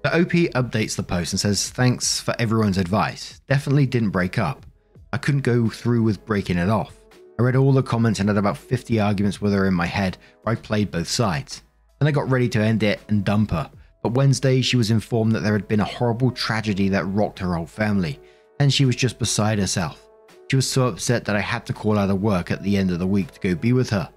The 0.03 0.21
OP 0.21 0.33
updates 0.55 0.97
the 0.97 1.05
post 1.05 1.33
and 1.33 1.39
says, 1.39 1.71
Thanks 1.71 2.19
for 2.19 2.35
everyone's 2.39 2.79
advice. 2.79 3.41
Definitely 3.49 3.87
didn't 3.87 4.11
break 4.11 4.39
up. 4.39 4.67
I 5.13 5.19
couldn't 5.19 5.43
go 5.43 5.69
through 5.69 6.03
with 6.03 6.25
breaking 6.25 6.57
it 6.57 6.71
off. 6.71 6.97
I 7.39 7.43
read 7.43 7.57
all 7.57 7.73
the 7.73 7.83
comments 7.83 8.21
and 8.21 8.29
had 8.29 8.39
about 8.39 8.57
50 8.57 8.99
arguments 8.99 9.41
with 9.41 9.53
her 9.53 9.67
in 9.67 9.75
my 9.75 9.87
head 9.87 10.17
where 10.43 10.55
I 10.55 10.61
played 10.61 10.91
both 10.91 11.09
sides. 11.09 11.63
Then 11.99 12.09
I 12.09 12.13
got 12.13 12.31
ready 12.31 12.49
to 12.51 12.61
end 12.61 12.83
it 12.83 13.01
and 13.09 13.25
dump 13.25 13.51
her. 13.51 13.71
But 14.03 14.15
Wednesday, 14.15 14.63
she 14.63 14.77
was 14.77 14.91
informed 14.91 15.33
that 15.33 15.41
there 15.41 15.53
had 15.53 15.69
been 15.69 15.81
a 15.81 15.85
horrible 15.85 16.31
tragedy 16.31 16.89
that 16.89 17.05
rocked 17.05 17.39
her 17.39 17.55
whole 17.55 17.67
family, 17.67 18.19
and 18.59 18.73
she 18.73 18.85
was 18.85 18.97
just 18.97 19.19
beside 19.19 19.59
herself. 19.59 20.09
She 20.51 20.57
was 20.57 20.69
so 20.69 20.87
upset 20.89 21.25
that 21.27 21.37
I 21.37 21.41
had 21.41 21.67
to 21.67 21.73
call 21.73 21.99
out 21.99 22.11
of 22.11 22.21
work 22.21 22.51
at 22.51 22.63
the 22.63 22.77
end 22.77 22.91
of 22.91 22.99
the 22.99 23.07
week 23.07 23.31
to 23.33 23.41
go 23.41 23.55
be 23.55 23.73
with 23.73 23.91
her. 23.91 24.11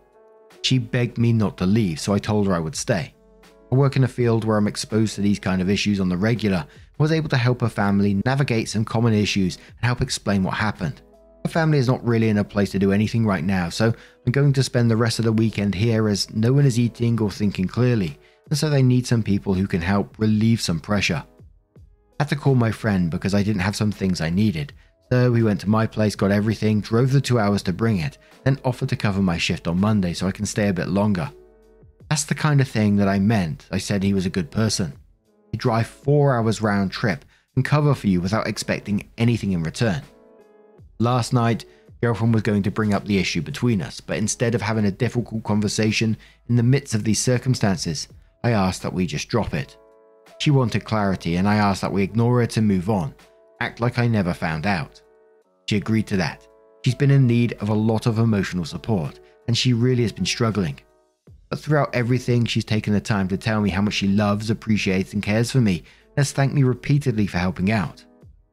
She 0.64 0.80
begged 0.80 1.18
me 1.18 1.32
not 1.32 1.58
to 1.58 1.66
leave, 1.66 2.00
so 2.00 2.14
I 2.14 2.20
told 2.20 2.48
her 2.48 2.56
I 2.56 2.60
would 2.60 2.76
stay. 2.76 3.14
I 3.72 3.76
work 3.76 3.96
in 3.96 4.04
a 4.04 4.08
field 4.08 4.44
where 4.44 4.58
I'm 4.58 4.68
exposed 4.68 5.16
to 5.16 5.22
these 5.22 5.40
kind 5.40 5.62
of 5.62 5.70
issues 5.70 6.00
on 6.00 6.10
the 6.10 6.18
regular 6.18 6.66
was 6.98 7.12
able 7.12 7.30
to 7.30 7.38
help 7.38 7.62
her 7.62 7.70
family 7.70 8.22
navigate 8.26 8.70
some 8.70 8.86
common 8.86 9.14
issues 9.14 9.58
and 9.58 9.86
help 9.86 10.02
explain 10.02 10.44
what 10.44 10.56
happened. 10.56 11.02
Her 11.44 11.50
family 11.50 11.78
is 11.78 11.88
not 11.88 12.06
really 12.06 12.30
in 12.30 12.38
a 12.38 12.44
place 12.44 12.72
to 12.72 12.80
do 12.80 12.92
anything 12.92 13.26
right 13.26 13.44
now, 13.44 13.70
so 13.70 13.94
I'm 14.26 14.32
going 14.32 14.54
to 14.54 14.64
spend 14.64 14.90
the 14.90 14.98
rest 14.98 15.20
of 15.20 15.26
the 15.26 15.34
weekend 15.34 15.76
here 15.76 16.08
as 16.08 16.34
no 16.34 16.54
one 16.54 16.66
is 16.66 16.80
eating 16.80 17.22
or 17.22 17.30
thinking 17.30 17.68
clearly, 17.68 18.18
and 18.50 18.58
so 18.58 18.70
they 18.70 18.82
need 18.82 19.06
some 19.06 19.22
people 19.22 19.54
who 19.54 19.68
can 19.68 19.82
help 19.82 20.18
relieve 20.18 20.62
some 20.62 20.80
pressure. 20.80 21.24
I 22.20 22.24
had 22.24 22.30
to 22.30 22.36
call 22.36 22.56
my 22.56 22.72
friend 22.72 23.12
because 23.12 23.34
I 23.34 23.44
didn't 23.44 23.62
have 23.62 23.76
some 23.76 23.92
things 23.92 24.22
I 24.22 24.30
needed. 24.30 24.74
So 25.12 25.32
we 25.32 25.44
went 25.44 25.62
to 25.62 25.70
my 25.70 25.86
place, 25.86 26.16
got 26.16 26.32
everything, 26.32 26.82
drove 26.82 27.12
the 27.12 27.22
two 27.22 27.38
hours 27.38 27.62
to 27.64 27.74
bring 27.74 28.00
it, 28.00 28.18
then 28.44 28.60
offered 28.66 28.90
to 28.90 28.96
cover 28.96 29.22
my 29.22 29.38
shift 29.38 29.68
on 29.68 29.80
Monday 29.80 30.14
so 30.14 30.28
I 30.28 30.32
can 30.32 30.46
stay 30.46 30.70
a 30.70 30.74
bit 30.74 30.88
longer. 30.88 31.32
That's 32.10 32.26
the 32.26 32.36
kind 32.36 32.62
of 32.62 32.68
thing 32.68 32.96
that 32.96 33.08
I 33.08 33.20
meant. 33.20 33.68
I 33.72 33.78
said 33.78 34.02
he 34.02 34.14
was 34.14 34.26
a 34.26 34.32
good 34.32 34.50
person. 34.50 34.94
He'd 35.56 35.62
drive 35.62 35.88
four 35.88 36.36
hours 36.36 36.62
round 36.62 36.92
trip 36.92 37.24
and 37.56 37.64
cover 37.64 37.96
for 37.96 38.08
you 38.08 38.20
without 38.20 38.46
expecting 38.46 39.10
anything 39.18 39.54
in 39.54 39.64
return. 39.64 40.02
Last 41.00 41.32
night, 41.32 41.64
girlfriend 42.02 42.34
was 42.34 42.44
going 42.44 42.64
to 42.64 42.72
bring 42.72 42.94
up 42.94 43.06
the 43.06 43.20
issue 43.20 43.42
between 43.42 43.82
us, 43.82 44.02
but 44.02 44.18
instead 44.18 44.54
of 44.54 44.62
having 44.62 44.84
a 44.84 44.92
difficult 44.92 45.46
conversation 45.46 46.18
in 46.50 46.58
the 46.58 46.62
midst 46.62 46.94
of 46.94 47.06
these 47.06 47.22
circumstances, 47.22 48.10
I 48.44 48.52
asked 48.52 48.82
that 48.82 48.92
we 48.92 49.06
just 49.06 49.30
drop 49.30 49.54
it. 49.54 49.78
She 50.40 50.52
wanted 50.52 50.84
clarity, 50.84 51.38
and 51.38 51.48
I 51.48 51.56
asked 51.56 51.84
that 51.84 51.94
we 51.94 52.04
ignore 52.04 52.42
it 52.42 52.58
and 52.58 52.68
move 52.68 52.90
on, 52.90 53.16
act 53.62 53.80
like 53.80 53.98
I 53.98 54.08
never 54.08 54.34
found 54.34 54.66
out. 54.66 55.02
She 55.70 55.78
agreed 55.78 56.08
to 56.08 56.18
that. 56.18 56.46
She's 56.84 56.96
been 56.96 57.12
in 57.12 57.28
need 57.28 57.54
of 57.62 57.70
a 57.70 57.74
lot 57.74 58.08
of 58.08 58.20
emotional 58.20 58.66
support, 58.66 59.22
and 59.48 59.58
she 59.58 59.72
really 59.72 60.04
has 60.04 60.12
been 60.12 60.26
struggling. 60.26 60.82
Throughout 61.56 61.96
everything, 61.96 62.46
she's 62.46 62.66
taken 62.66 62.94
the 62.94 63.02
time 63.02 63.28
to 63.30 63.38
tell 63.38 63.62
me 63.62 63.70
how 63.70 63.82
much 63.82 63.96
she 63.96 64.08
loves, 64.08 64.50
appreciates, 64.50 65.14
and 65.14 65.24
cares 65.24 65.52
for 65.52 65.62
me, 65.62 65.78
and 65.80 66.18
has 66.18 66.32
thanked 66.32 66.56
me 66.56 66.64
repeatedly 66.64 67.28
for 67.28 67.38
helping 67.38 67.72
out. 67.72 68.04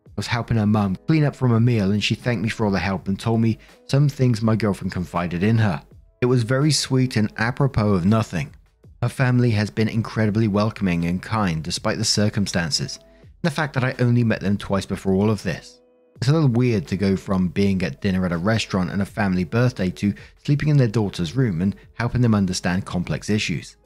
I 0.06 0.10
was 0.16 0.26
helping 0.26 0.56
her 0.56 0.66
mum 0.66 0.96
clean 1.06 1.24
up 1.24 1.36
from 1.36 1.52
a 1.52 1.60
meal, 1.60 1.92
and 1.92 2.02
she 2.02 2.14
thanked 2.14 2.42
me 2.42 2.48
for 2.48 2.64
all 2.64 2.72
the 2.72 2.78
help 2.78 3.08
and 3.08 3.18
told 3.18 3.40
me 3.40 3.58
some 3.86 4.08
things 4.08 4.42
my 4.42 4.56
girlfriend 4.56 4.92
confided 4.92 5.42
in 5.42 5.58
her. 5.58 5.82
It 6.20 6.26
was 6.26 6.44
very 6.44 6.70
sweet 6.70 7.16
and 7.16 7.32
apropos 7.36 7.94
of 7.94 8.06
nothing. 8.06 8.54
Her 9.02 9.08
family 9.08 9.50
has 9.50 9.70
been 9.70 9.88
incredibly 9.88 10.46
welcoming 10.46 11.04
and 11.06 11.20
kind 11.20 11.64
despite 11.64 11.98
the 11.98 12.04
circumstances, 12.04 13.00
and 13.22 13.42
the 13.42 13.50
fact 13.50 13.74
that 13.74 13.84
I 13.84 13.96
only 13.98 14.22
met 14.22 14.40
them 14.40 14.56
twice 14.56 14.86
before 14.86 15.14
all 15.14 15.30
of 15.30 15.42
this. 15.42 15.81
It's 16.22 16.28
a 16.28 16.32
little 16.32 16.50
weird 16.50 16.86
to 16.86 16.96
go 16.96 17.16
from 17.16 17.48
being 17.48 17.82
at 17.82 18.00
dinner 18.00 18.24
at 18.24 18.30
a 18.30 18.36
restaurant 18.36 18.92
and 18.92 19.02
a 19.02 19.04
family 19.04 19.42
birthday 19.42 19.90
to 19.90 20.14
sleeping 20.44 20.68
in 20.68 20.76
their 20.76 20.86
daughter's 20.86 21.34
room 21.34 21.60
and 21.60 21.74
helping 21.94 22.20
them 22.20 22.32
understand 22.32 22.86
complex 22.86 23.28
issues. 23.28 23.76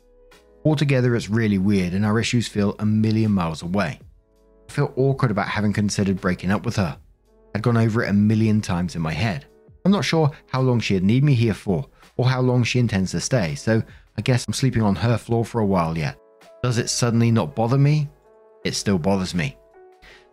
Altogether, 0.62 1.16
it's 1.16 1.30
really 1.30 1.56
weird, 1.56 1.94
and 1.94 2.04
our 2.04 2.20
issues 2.20 2.46
feel 2.46 2.76
a 2.78 2.84
million 2.84 3.32
miles 3.32 3.62
away. 3.62 3.98
I 4.68 4.70
feel 4.70 4.92
awkward 4.96 5.30
about 5.30 5.48
having 5.48 5.72
considered 5.72 6.20
breaking 6.20 6.50
up 6.50 6.66
with 6.66 6.76
her. 6.76 6.98
I'd 7.54 7.62
gone 7.62 7.78
over 7.78 8.04
it 8.04 8.10
a 8.10 8.12
million 8.12 8.60
times 8.60 8.96
in 8.96 9.00
my 9.00 9.14
head. 9.14 9.46
I'm 9.86 9.90
not 9.90 10.04
sure 10.04 10.30
how 10.48 10.60
long 10.60 10.78
she'd 10.78 11.02
need 11.02 11.24
me 11.24 11.32
here 11.32 11.54
for, 11.54 11.86
or 12.18 12.28
how 12.28 12.42
long 12.42 12.64
she 12.64 12.78
intends 12.78 13.12
to 13.12 13.20
stay, 13.22 13.54
so 13.54 13.82
I 14.18 14.20
guess 14.20 14.44
I'm 14.46 14.52
sleeping 14.52 14.82
on 14.82 14.96
her 14.96 15.16
floor 15.16 15.46
for 15.46 15.62
a 15.62 15.66
while 15.66 15.96
yet. 15.96 16.18
Does 16.62 16.76
it 16.76 16.90
suddenly 16.90 17.30
not 17.30 17.56
bother 17.56 17.78
me? 17.78 18.10
It 18.62 18.74
still 18.74 18.98
bothers 18.98 19.34
me. 19.34 19.56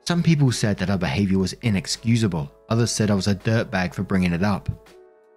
Some 0.06 0.22
people 0.22 0.52
said 0.52 0.78
that 0.78 0.90
our 0.90 0.98
behavior 0.98 1.40
was 1.40 1.54
inexcusable, 1.62 2.52
others 2.68 2.92
said 2.92 3.10
I 3.10 3.16
was 3.16 3.28
a 3.28 3.36
dirtbag 3.36 3.94
for 3.94 4.04
bringing 4.04 4.34
it 4.34 4.44
up. 4.44 4.70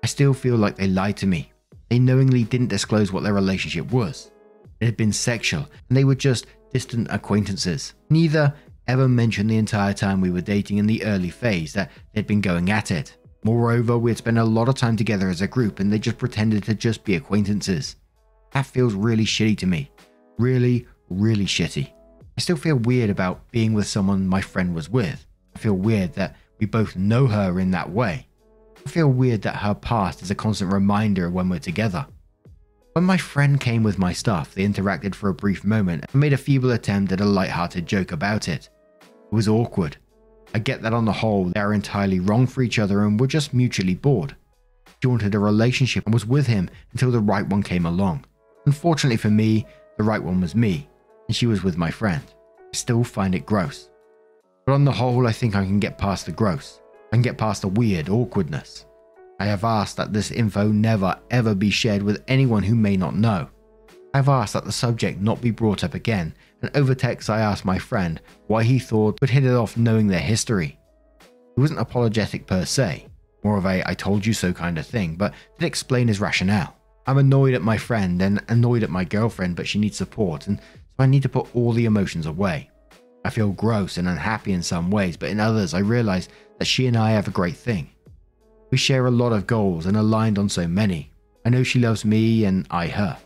I 0.03 0.09
still 0.09 0.35
feel 0.35 0.57
like 0.57 0.77
they 0.77 0.89
lied 0.89 1.17
to 1.19 1.27
me. 1.27 1.53
They 1.89 2.01
knowingly 2.01 2.43
didn't 2.43 2.69
disclose 2.69 3.13
what 3.13 3.23
their 3.23 3.33
relationship 3.33 3.93
was. 3.93 4.33
It 4.81 4.87
had 4.87 4.97
been 4.97 5.13
sexual, 5.13 5.69
and 5.89 5.97
they 5.97 6.05
were 6.05 6.17
just 6.17 6.47
distant 6.73 7.07
acquaintances. 7.11 7.95
Neither 8.11 8.53
ever 8.89 9.09
mentioned 9.09 9.51
the 9.51 9.57
entire 9.57 9.93
time 9.93 10.21
we 10.21 10.31
were 10.31 10.41
dating 10.41 10.79
in 10.79 10.87
the 10.87 11.05
early 11.05 11.31
phase 11.31 11.73
that 11.73 11.91
they'd 12.13 12.27
been 12.27 12.41
going 12.41 12.71
at 12.71 12.91
it. 12.91 13.17
Moreover, 13.45 13.97
we 13.97 14.11
had 14.11 14.19
spent 14.19 14.39
a 14.39 14.45
lot 14.45 14.69
of 14.69 14.75
time 14.75 14.97
together 14.97 15.29
as 15.29 15.43
a 15.43 15.47
group 15.47 15.79
and 15.79 15.93
they 15.93 15.99
just 15.99 16.19
pretended 16.19 16.65
to 16.65 16.75
just 16.75 17.05
be 17.05 17.15
acquaintances. 17.15 17.97
That 18.53 18.67
feels 18.67 18.95
really 18.95 19.25
shitty 19.25 19.59
to 19.59 19.67
me. 19.67 19.91
Really, 20.39 20.87
really 21.09 21.47
shitty. 21.47 21.93
I 22.37 22.43
still 22.43 22.57
feel 22.57 22.77
weird 22.77 23.09
about 23.09 23.51
being 23.51 23.73
with 23.73 23.87
someone 23.87 24.27
my 24.27 24.43
friend 24.43 24.75
was 24.75 24.91
with. 24.91 25.27
I 25.55 25.59
feel 25.59 25.75
weird 25.75 26.13
that 26.15 26.37
we 26.59 26.67
both 26.67 26.95
know 26.95 27.27
her 27.27 27.59
in 27.59 27.71
that 27.71 27.91
way. 27.91 28.27
I 28.85 28.91
feel 28.91 29.09
weird 29.09 29.43
that 29.43 29.57
her 29.57 29.75
past 29.75 30.23
is 30.23 30.31
a 30.31 30.35
constant 30.35 30.73
reminder 30.73 31.31
when 31.31 31.49
we're 31.49 31.59
together. 31.59 32.07
When 32.93 33.05
my 33.05 33.17
friend 33.17 33.61
came 33.61 33.83
with 33.83 33.99
my 33.99 34.13
stuff, 34.13 34.55
they 34.55 34.67
interacted 34.67 35.15
for 35.15 35.29
a 35.29 35.35
brief 35.35 35.65
moment 35.65 36.05
and 36.13 36.21
made 36.21 36.33
a 36.33 36.39
feeble 36.39 36.71
attempt 36.73 37.13
at 37.13 37.21
a 37.21 37.25
light-hearted 37.25 37.87
joke 37.87 38.13
about 38.13 38.49
it. 38.49 38.69
It 39.03 39.35
was 39.35 39.49
awkward. 39.49 39.97
I 40.55 40.59
get 40.59 40.83
that 40.83 40.95
on 40.95 41.05
the 41.05 41.13
whole, 41.13 41.47
they 41.47 41.61
are 41.61 41.75
entirely 41.75 42.21
wrong 42.21 42.47
for 42.47 42.63
each 42.63 42.79
other 42.79 43.05
and 43.05 43.19
were 43.19 43.27
just 43.27 43.53
mutually 43.53 43.95
bored. 43.95 44.37
She 45.03 45.09
wanted 45.09 45.35
a 45.35 45.39
relationship 45.39 46.05
and 46.05 46.15
was 46.15 46.25
with 46.25 46.47
him 46.47 46.71
until 46.93 47.11
the 47.11 47.21
right 47.21 47.47
one 47.47 47.63
came 47.63 47.87
along. 47.87 48.25
Unfortunately 48.67 49.17
for 49.17 49.31
me, 49.31 49.67
the 49.97 50.05
right 50.05 50.23
one 50.23 50.41
was 50.41 50.55
me, 50.55 50.89
and 51.29 51.37
she 51.37 51.47
was 51.47 51.63
with 51.63 51.77
my 51.77 51.91
friend. 51.91 52.23
I 52.61 52.77
still 52.77 53.05
find 53.05 53.35
it 53.35 53.47
gross. 53.47 53.91
But 54.67 54.73
on 54.73 54.85
the 54.85 54.93
whole, 54.93 55.27
I 55.27 55.33
think 55.33 55.55
I 55.55 55.65
can 55.65 55.79
get 55.79 55.99
past 55.99 56.27
the 56.27 56.33
gross. 56.33 56.81
I 57.13 57.17
can 57.17 57.23
get 57.23 57.39
past 57.39 57.63
the 57.63 57.69
weird 57.69 58.09
awkwardness. 58.09 58.87
I 59.39 59.47
have 59.47 59.65
asked 59.65 59.97
that 59.97 60.13
this 60.13 60.31
info 60.31 60.69
never 60.69 61.19
ever 61.31 61.55
be 61.55 61.71
shared 61.71 62.03
with 62.03 62.25
anyone 62.27 62.63
who 62.63 62.75
may 62.75 62.97
not 62.97 63.15
know. 63.15 63.49
I 64.15 64.19
have 64.19 64.29
asked 64.29 64.55
that 64.55 64.65
the 64.65 64.73
subject 64.73 65.21
not 65.21 65.43
be 65.43 65.51
brought 65.51 65.85
up 65.85 65.95
again, 65.95 66.35
and 66.63 66.75
over 66.75 66.95
text 66.95 67.29
I 67.29 67.41
asked 67.41 67.65
my 67.65 67.79
friend 67.79 68.21
why 68.47 68.65
he 68.65 68.79
thought 68.79 69.21
would 69.21 69.31
hit 69.31 69.45
it 69.45 69.53
off 69.53 69.77
knowing 69.77 70.07
their 70.07 70.19
history. 70.19 70.79
He 71.55 71.61
wasn't 71.61 71.81
apologetic 71.81 72.47
per 72.47 72.65
se, 72.65 73.07
more 73.45 73.59
of 73.59 73.67
a 73.67 73.83
I 73.89 73.95
told 73.95 74.25
you 74.25 74.33
so 74.33 74.53
kind 74.53 74.79
of 74.79 74.87
thing, 74.87 75.17
but 75.17 75.35
did 75.59 75.67
explain 75.67 76.09
his 76.09 76.21
rationale. 76.21 76.77
I'm 77.07 77.19
annoyed 77.19 77.55
at 77.55 77.63
my 77.63 77.77
friend 77.77 78.21
and 78.23 78.43
annoyed 78.49 78.83
at 78.83 78.91
my 78.91 79.05
girlfriend, 79.05 79.55
but 79.55 79.69
she 79.69 79.79
needs 79.79 79.97
support, 79.97 80.47
and 80.47 80.61
so 80.97 81.03
I 81.03 81.07
need 81.07 81.23
to 81.23 81.29
put 81.29 81.55
all 81.55 81.73
the 81.73 81.85
emotions 81.85 82.27
away. 82.27 82.71
I 83.25 83.31
feel 83.31 83.53
gross 83.53 83.99
and 83.99 84.09
unhappy 84.09 84.53
in 84.53 84.63
some 84.63 84.91
ways, 84.91 85.17
but 85.17 85.31
in 85.31 85.41
others 85.41 85.75
I 85.75 85.81
realize 85.81 86.29
that 86.59 86.65
she 86.65 86.87
and 86.87 86.97
I 86.97 87.11
have 87.11 87.29
a 87.29 87.33
great 87.33 87.57
thing. 87.57 87.91
We 88.71 88.79
share 88.79 89.07
a 89.07 89.11
lot 89.11 89.33
of 89.33 89.47
goals 89.47 89.87
and 89.87 89.97
aligned 89.97 90.39
on 90.39 90.49
so 90.49 90.67
many. 90.67 91.11
I 91.45 91.51
know 91.51 91.63
she 91.63 91.79
loves 91.79 92.05
me 92.05 92.45
and 92.45 92.67
I 92.71 92.89
her. 92.89 93.19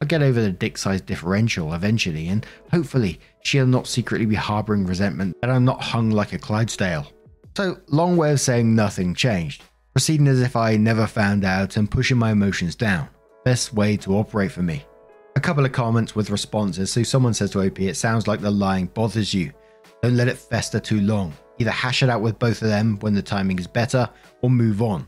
I'll 0.00 0.08
get 0.08 0.22
over 0.22 0.42
the 0.42 0.50
dick 0.50 0.76
size 0.76 1.00
differential 1.00 1.72
eventually, 1.72 2.28
and 2.28 2.44
hopefully 2.70 3.18
she'll 3.42 3.66
not 3.66 3.86
secretly 3.86 4.26
be 4.26 4.34
harboring 4.34 4.84
resentment 4.84 5.36
that 5.40 5.50
I'm 5.50 5.64
not 5.64 5.82
hung 5.82 6.10
like 6.10 6.34
a 6.34 6.38
Clydesdale. 6.38 7.10
So, 7.56 7.78
long 7.88 8.16
way 8.18 8.32
of 8.32 8.40
saying 8.40 8.74
nothing 8.74 9.14
changed, 9.14 9.62
proceeding 9.94 10.28
as 10.28 10.42
if 10.42 10.54
I 10.54 10.76
never 10.76 11.06
found 11.06 11.44
out 11.44 11.78
and 11.78 11.90
pushing 11.90 12.18
my 12.18 12.32
emotions 12.32 12.74
down. 12.74 13.08
Best 13.44 13.72
way 13.72 13.96
to 13.98 14.16
operate 14.16 14.52
for 14.52 14.62
me. 14.62 14.84
A 15.36 15.40
couple 15.40 15.66
of 15.66 15.72
comments 15.72 16.16
with 16.16 16.30
responses. 16.30 16.90
So, 16.90 17.02
someone 17.02 17.34
says 17.34 17.50
to 17.50 17.60
OP, 17.60 17.78
it 17.78 17.96
sounds 17.96 18.26
like 18.26 18.40
the 18.40 18.50
lying 18.50 18.86
bothers 18.86 19.34
you. 19.34 19.52
Don't 20.02 20.16
let 20.16 20.28
it 20.28 20.38
fester 20.38 20.80
too 20.80 21.02
long. 21.02 21.34
Either 21.58 21.70
hash 21.70 22.02
it 22.02 22.08
out 22.08 22.22
with 22.22 22.38
both 22.38 22.62
of 22.62 22.68
them 22.68 22.98
when 23.00 23.12
the 23.12 23.20
timing 23.20 23.58
is 23.58 23.66
better, 23.66 24.08
or 24.40 24.48
move 24.48 24.80
on. 24.80 25.06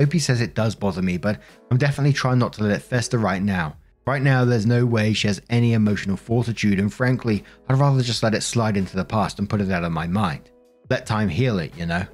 OP 0.00 0.14
says 0.14 0.40
it 0.40 0.54
does 0.54 0.74
bother 0.74 1.02
me, 1.02 1.18
but 1.18 1.38
I'm 1.70 1.76
definitely 1.76 2.14
trying 2.14 2.38
not 2.38 2.54
to 2.54 2.62
let 2.62 2.72
it 2.72 2.80
fester 2.80 3.18
right 3.18 3.42
now. 3.42 3.76
Right 4.06 4.22
now, 4.22 4.46
there's 4.46 4.64
no 4.64 4.86
way 4.86 5.12
she 5.12 5.26
has 5.26 5.42
any 5.50 5.74
emotional 5.74 6.16
fortitude, 6.16 6.80
and 6.80 6.90
frankly, 6.90 7.44
I'd 7.68 7.78
rather 7.78 8.00
just 8.00 8.22
let 8.22 8.34
it 8.34 8.42
slide 8.42 8.78
into 8.78 8.96
the 8.96 9.04
past 9.04 9.38
and 9.38 9.50
put 9.50 9.60
it 9.60 9.70
out 9.70 9.84
of 9.84 9.92
my 9.92 10.06
mind. 10.06 10.50
Let 10.88 11.04
time 11.04 11.28
heal 11.28 11.58
it, 11.58 11.76
you 11.76 11.84
know? 11.84 12.06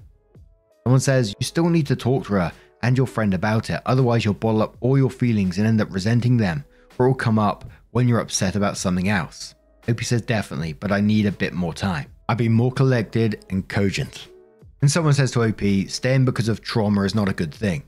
Someone 0.83 0.99
says, 0.99 1.33
You 1.38 1.45
still 1.45 1.69
need 1.69 1.87
to 1.87 1.95
talk 1.95 2.27
to 2.27 2.33
her 2.33 2.53
and 2.83 2.99
your 2.99 3.07
friend 3.07 3.33
about 3.33 3.71
it, 3.71 3.81
otherwise, 3.87 4.25
you'll 4.25 4.35
bottle 4.35 4.62
up 4.62 4.77
all 4.81 4.99
your 4.99 5.09
feelings 5.09 5.59
and 5.59 5.69
end 5.69 5.81
up 5.81 5.95
resenting 5.95 6.37
them, 6.37 6.64
or 6.98 7.07
it'll 7.07 7.14
come 7.14 7.38
up 7.38 7.64
when 7.90 8.09
you're 8.09 8.20
upset 8.20 8.57
about 8.57 8.76
something 8.76 9.09
else. 9.09 9.54
OP 9.88 10.02
says, 10.02 10.22
Definitely, 10.22 10.72
but 10.72 10.92
I 10.92 11.00
need 11.00 11.26
a 11.26 11.33
bit 11.33 11.52
more 11.52 11.74
time. 11.74 12.11
I'd 12.28 12.38
be 12.38 12.48
more 12.48 12.72
collected 12.72 13.44
and 13.50 13.68
cogent. 13.68 14.28
And 14.80 14.90
someone 14.90 15.14
says 15.14 15.30
to 15.33 15.44
OP, 15.44 15.88
staying 15.88 16.24
because 16.24 16.48
of 16.48 16.61
trauma 16.61 17.02
is 17.02 17.14
not 17.14 17.28
a 17.28 17.35
good 17.35 17.54
thing. 17.54 17.85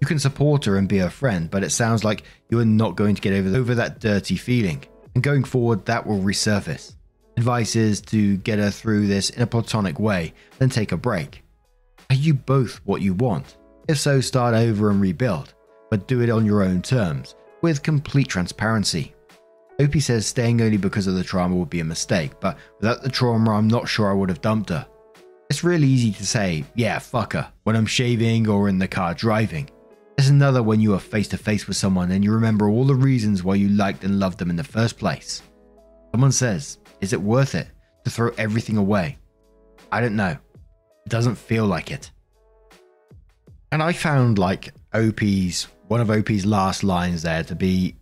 You 0.00 0.06
can 0.06 0.18
support 0.18 0.64
her 0.64 0.78
and 0.78 0.88
be 0.88 0.98
her 0.98 1.10
friend, 1.10 1.50
but 1.50 1.62
it 1.62 1.70
sounds 1.70 2.04
like 2.04 2.24
you 2.48 2.58
are 2.58 2.64
not 2.64 2.96
going 2.96 3.14
to 3.14 3.20
get 3.20 3.34
over, 3.34 3.56
over 3.56 3.74
that 3.74 4.00
dirty 4.00 4.36
feeling. 4.36 4.82
And 5.14 5.22
going 5.22 5.44
forward, 5.44 5.84
that 5.86 6.06
will 6.06 6.20
resurface. 6.20 6.94
Advice 7.36 7.76
is 7.76 8.00
to 8.02 8.36
get 8.38 8.58
her 8.58 8.70
through 8.70 9.06
this 9.06 9.30
in 9.30 9.42
a 9.42 9.46
platonic 9.46 9.98
way, 9.98 10.32
then 10.58 10.70
take 10.70 10.92
a 10.92 10.96
break. 10.96 11.42
Are 12.08 12.16
you 12.16 12.34
both 12.34 12.80
what 12.84 13.02
you 13.02 13.14
want? 13.14 13.56
If 13.88 13.98
so, 13.98 14.20
start 14.20 14.54
over 14.54 14.90
and 14.90 15.00
rebuild, 15.00 15.54
but 15.90 16.08
do 16.08 16.20
it 16.20 16.30
on 16.30 16.46
your 16.46 16.62
own 16.62 16.82
terms, 16.82 17.34
with 17.62 17.82
complete 17.82 18.28
transparency. 18.28 19.14
OP 19.80 19.94
says 19.96 20.26
staying 20.26 20.60
only 20.60 20.76
because 20.76 21.06
of 21.06 21.14
the 21.14 21.24
trauma 21.24 21.56
would 21.56 21.70
be 21.70 21.80
a 21.80 21.84
mistake, 21.84 22.32
but 22.40 22.58
without 22.78 23.02
the 23.02 23.08
trauma, 23.08 23.52
I'm 23.52 23.68
not 23.68 23.88
sure 23.88 24.10
I 24.10 24.14
would 24.14 24.28
have 24.28 24.42
dumped 24.42 24.68
her. 24.70 24.86
It's 25.48 25.64
really 25.64 25.86
easy 25.86 26.12
to 26.12 26.26
say, 26.26 26.64
yeah, 26.74 26.98
fuck 26.98 27.32
her, 27.32 27.50
when 27.64 27.76
I'm 27.76 27.86
shaving 27.86 28.48
or 28.48 28.68
in 28.68 28.78
the 28.78 28.86
car 28.86 29.14
driving. 29.14 29.70
There's 30.16 30.28
another 30.28 30.62
when 30.62 30.80
you 30.80 30.94
are 30.94 30.98
face 30.98 31.28
to 31.28 31.38
face 31.38 31.66
with 31.66 31.78
someone 31.78 32.10
and 32.10 32.22
you 32.22 32.32
remember 32.32 32.68
all 32.68 32.84
the 32.84 32.94
reasons 32.94 33.42
why 33.42 33.54
you 33.54 33.70
liked 33.70 34.04
and 34.04 34.20
loved 34.20 34.38
them 34.38 34.50
in 34.50 34.56
the 34.56 34.62
first 34.62 34.98
place. 34.98 35.42
Someone 36.12 36.32
says, 36.32 36.78
is 37.00 37.14
it 37.14 37.20
worth 37.20 37.54
it 37.54 37.68
to 38.04 38.10
throw 38.10 38.30
everything 38.36 38.76
away? 38.76 39.16
I 39.90 40.02
don't 40.02 40.16
know. 40.16 40.36
It 41.06 41.08
doesn't 41.08 41.36
feel 41.36 41.64
like 41.64 41.90
it. 41.90 42.10
And 43.72 43.82
I 43.82 43.92
found 43.92 44.38
like 44.38 44.74
OP's, 44.92 45.68
one 45.90 46.00
of 46.00 46.08
OP's 46.08 46.46
last 46.46 46.84
lines 46.84 47.22
there 47.22 47.42
to 47.42 47.56
be 47.56 47.96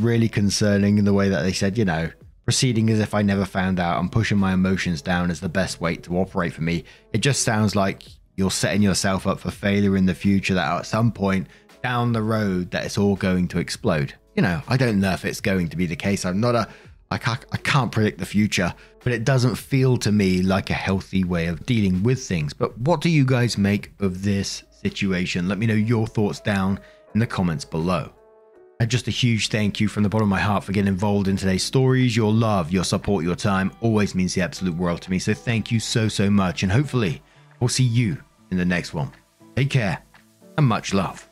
really 0.00 0.28
concerning 0.28 0.98
in 0.98 1.06
the 1.06 1.14
way 1.14 1.30
that 1.30 1.40
they 1.40 1.52
said, 1.54 1.78
you 1.78 1.84
know, 1.86 2.10
proceeding 2.44 2.90
as 2.90 3.00
if 3.00 3.14
I 3.14 3.22
never 3.22 3.46
found 3.46 3.80
out 3.80 3.98
and 4.00 4.12
pushing 4.12 4.36
my 4.36 4.52
emotions 4.52 5.00
down 5.00 5.30
is 5.30 5.40
the 5.40 5.48
best 5.48 5.80
way 5.80 5.96
to 5.96 6.18
operate 6.18 6.52
for 6.52 6.60
me. 6.60 6.84
It 7.14 7.22
just 7.22 7.42
sounds 7.42 7.74
like 7.74 8.02
you're 8.36 8.50
setting 8.50 8.82
yourself 8.82 9.26
up 9.26 9.40
for 9.40 9.50
failure 9.50 9.96
in 9.96 10.04
the 10.04 10.14
future 10.14 10.52
that 10.52 10.80
at 10.80 10.84
some 10.84 11.10
point 11.10 11.46
down 11.82 12.12
the 12.12 12.22
road 12.22 12.70
that 12.72 12.84
it's 12.84 12.98
all 12.98 13.16
going 13.16 13.48
to 13.48 13.58
explode. 13.58 14.12
You 14.36 14.42
know, 14.42 14.60
I 14.68 14.76
don't 14.76 15.00
know 15.00 15.12
if 15.12 15.24
it's 15.24 15.40
going 15.40 15.68
to 15.70 15.76
be 15.78 15.86
the 15.86 15.96
case. 15.96 16.26
I'm 16.26 16.38
not 16.38 16.54
a 16.54 16.68
I 17.10 17.16
can't, 17.16 17.44
I 17.50 17.56
can't 17.56 17.92
predict 17.92 18.18
the 18.18 18.26
future, 18.26 18.74
but 19.02 19.12
it 19.14 19.24
doesn't 19.24 19.54
feel 19.54 19.96
to 19.98 20.12
me 20.12 20.42
like 20.42 20.68
a 20.68 20.74
healthy 20.74 21.24
way 21.24 21.46
of 21.46 21.64
dealing 21.64 22.02
with 22.02 22.22
things. 22.22 22.52
But 22.52 22.76
what 22.78 23.00
do 23.00 23.08
you 23.08 23.24
guys 23.24 23.56
make 23.56 23.90
of 24.00 24.22
this 24.22 24.64
situation? 24.70 25.48
Let 25.48 25.56
me 25.56 25.66
know 25.66 25.74
your 25.74 26.06
thoughts 26.06 26.40
down 26.40 26.78
in 27.14 27.20
the 27.20 27.26
comments 27.26 27.64
below. 27.64 28.10
And 28.80 28.90
just 28.90 29.06
a 29.06 29.12
huge 29.12 29.48
thank 29.48 29.78
you 29.78 29.86
from 29.86 30.02
the 30.02 30.08
bottom 30.08 30.26
of 30.26 30.30
my 30.30 30.40
heart 30.40 30.64
for 30.64 30.72
getting 30.72 30.88
involved 30.88 31.28
in 31.28 31.36
today's 31.36 31.62
stories. 31.62 32.16
Your 32.16 32.32
love, 32.32 32.72
your 32.72 32.84
support, 32.84 33.24
your 33.24 33.36
time 33.36 33.70
always 33.80 34.14
means 34.14 34.34
the 34.34 34.42
absolute 34.42 34.76
world 34.76 35.02
to 35.02 35.10
me. 35.10 35.20
So 35.20 35.34
thank 35.34 35.70
you 35.70 35.78
so, 35.78 36.08
so 36.08 36.28
much. 36.28 36.62
And 36.64 36.72
hopefully, 36.72 37.22
we'll 37.60 37.68
see 37.68 37.84
you 37.84 38.18
in 38.50 38.56
the 38.56 38.64
next 38.64 38.92
one. 38.92 39.12
Take 39.54 39.70
care 39.70 40.02
and 40.58 40.66
much 40.66 40.92
love. 40.92 41.31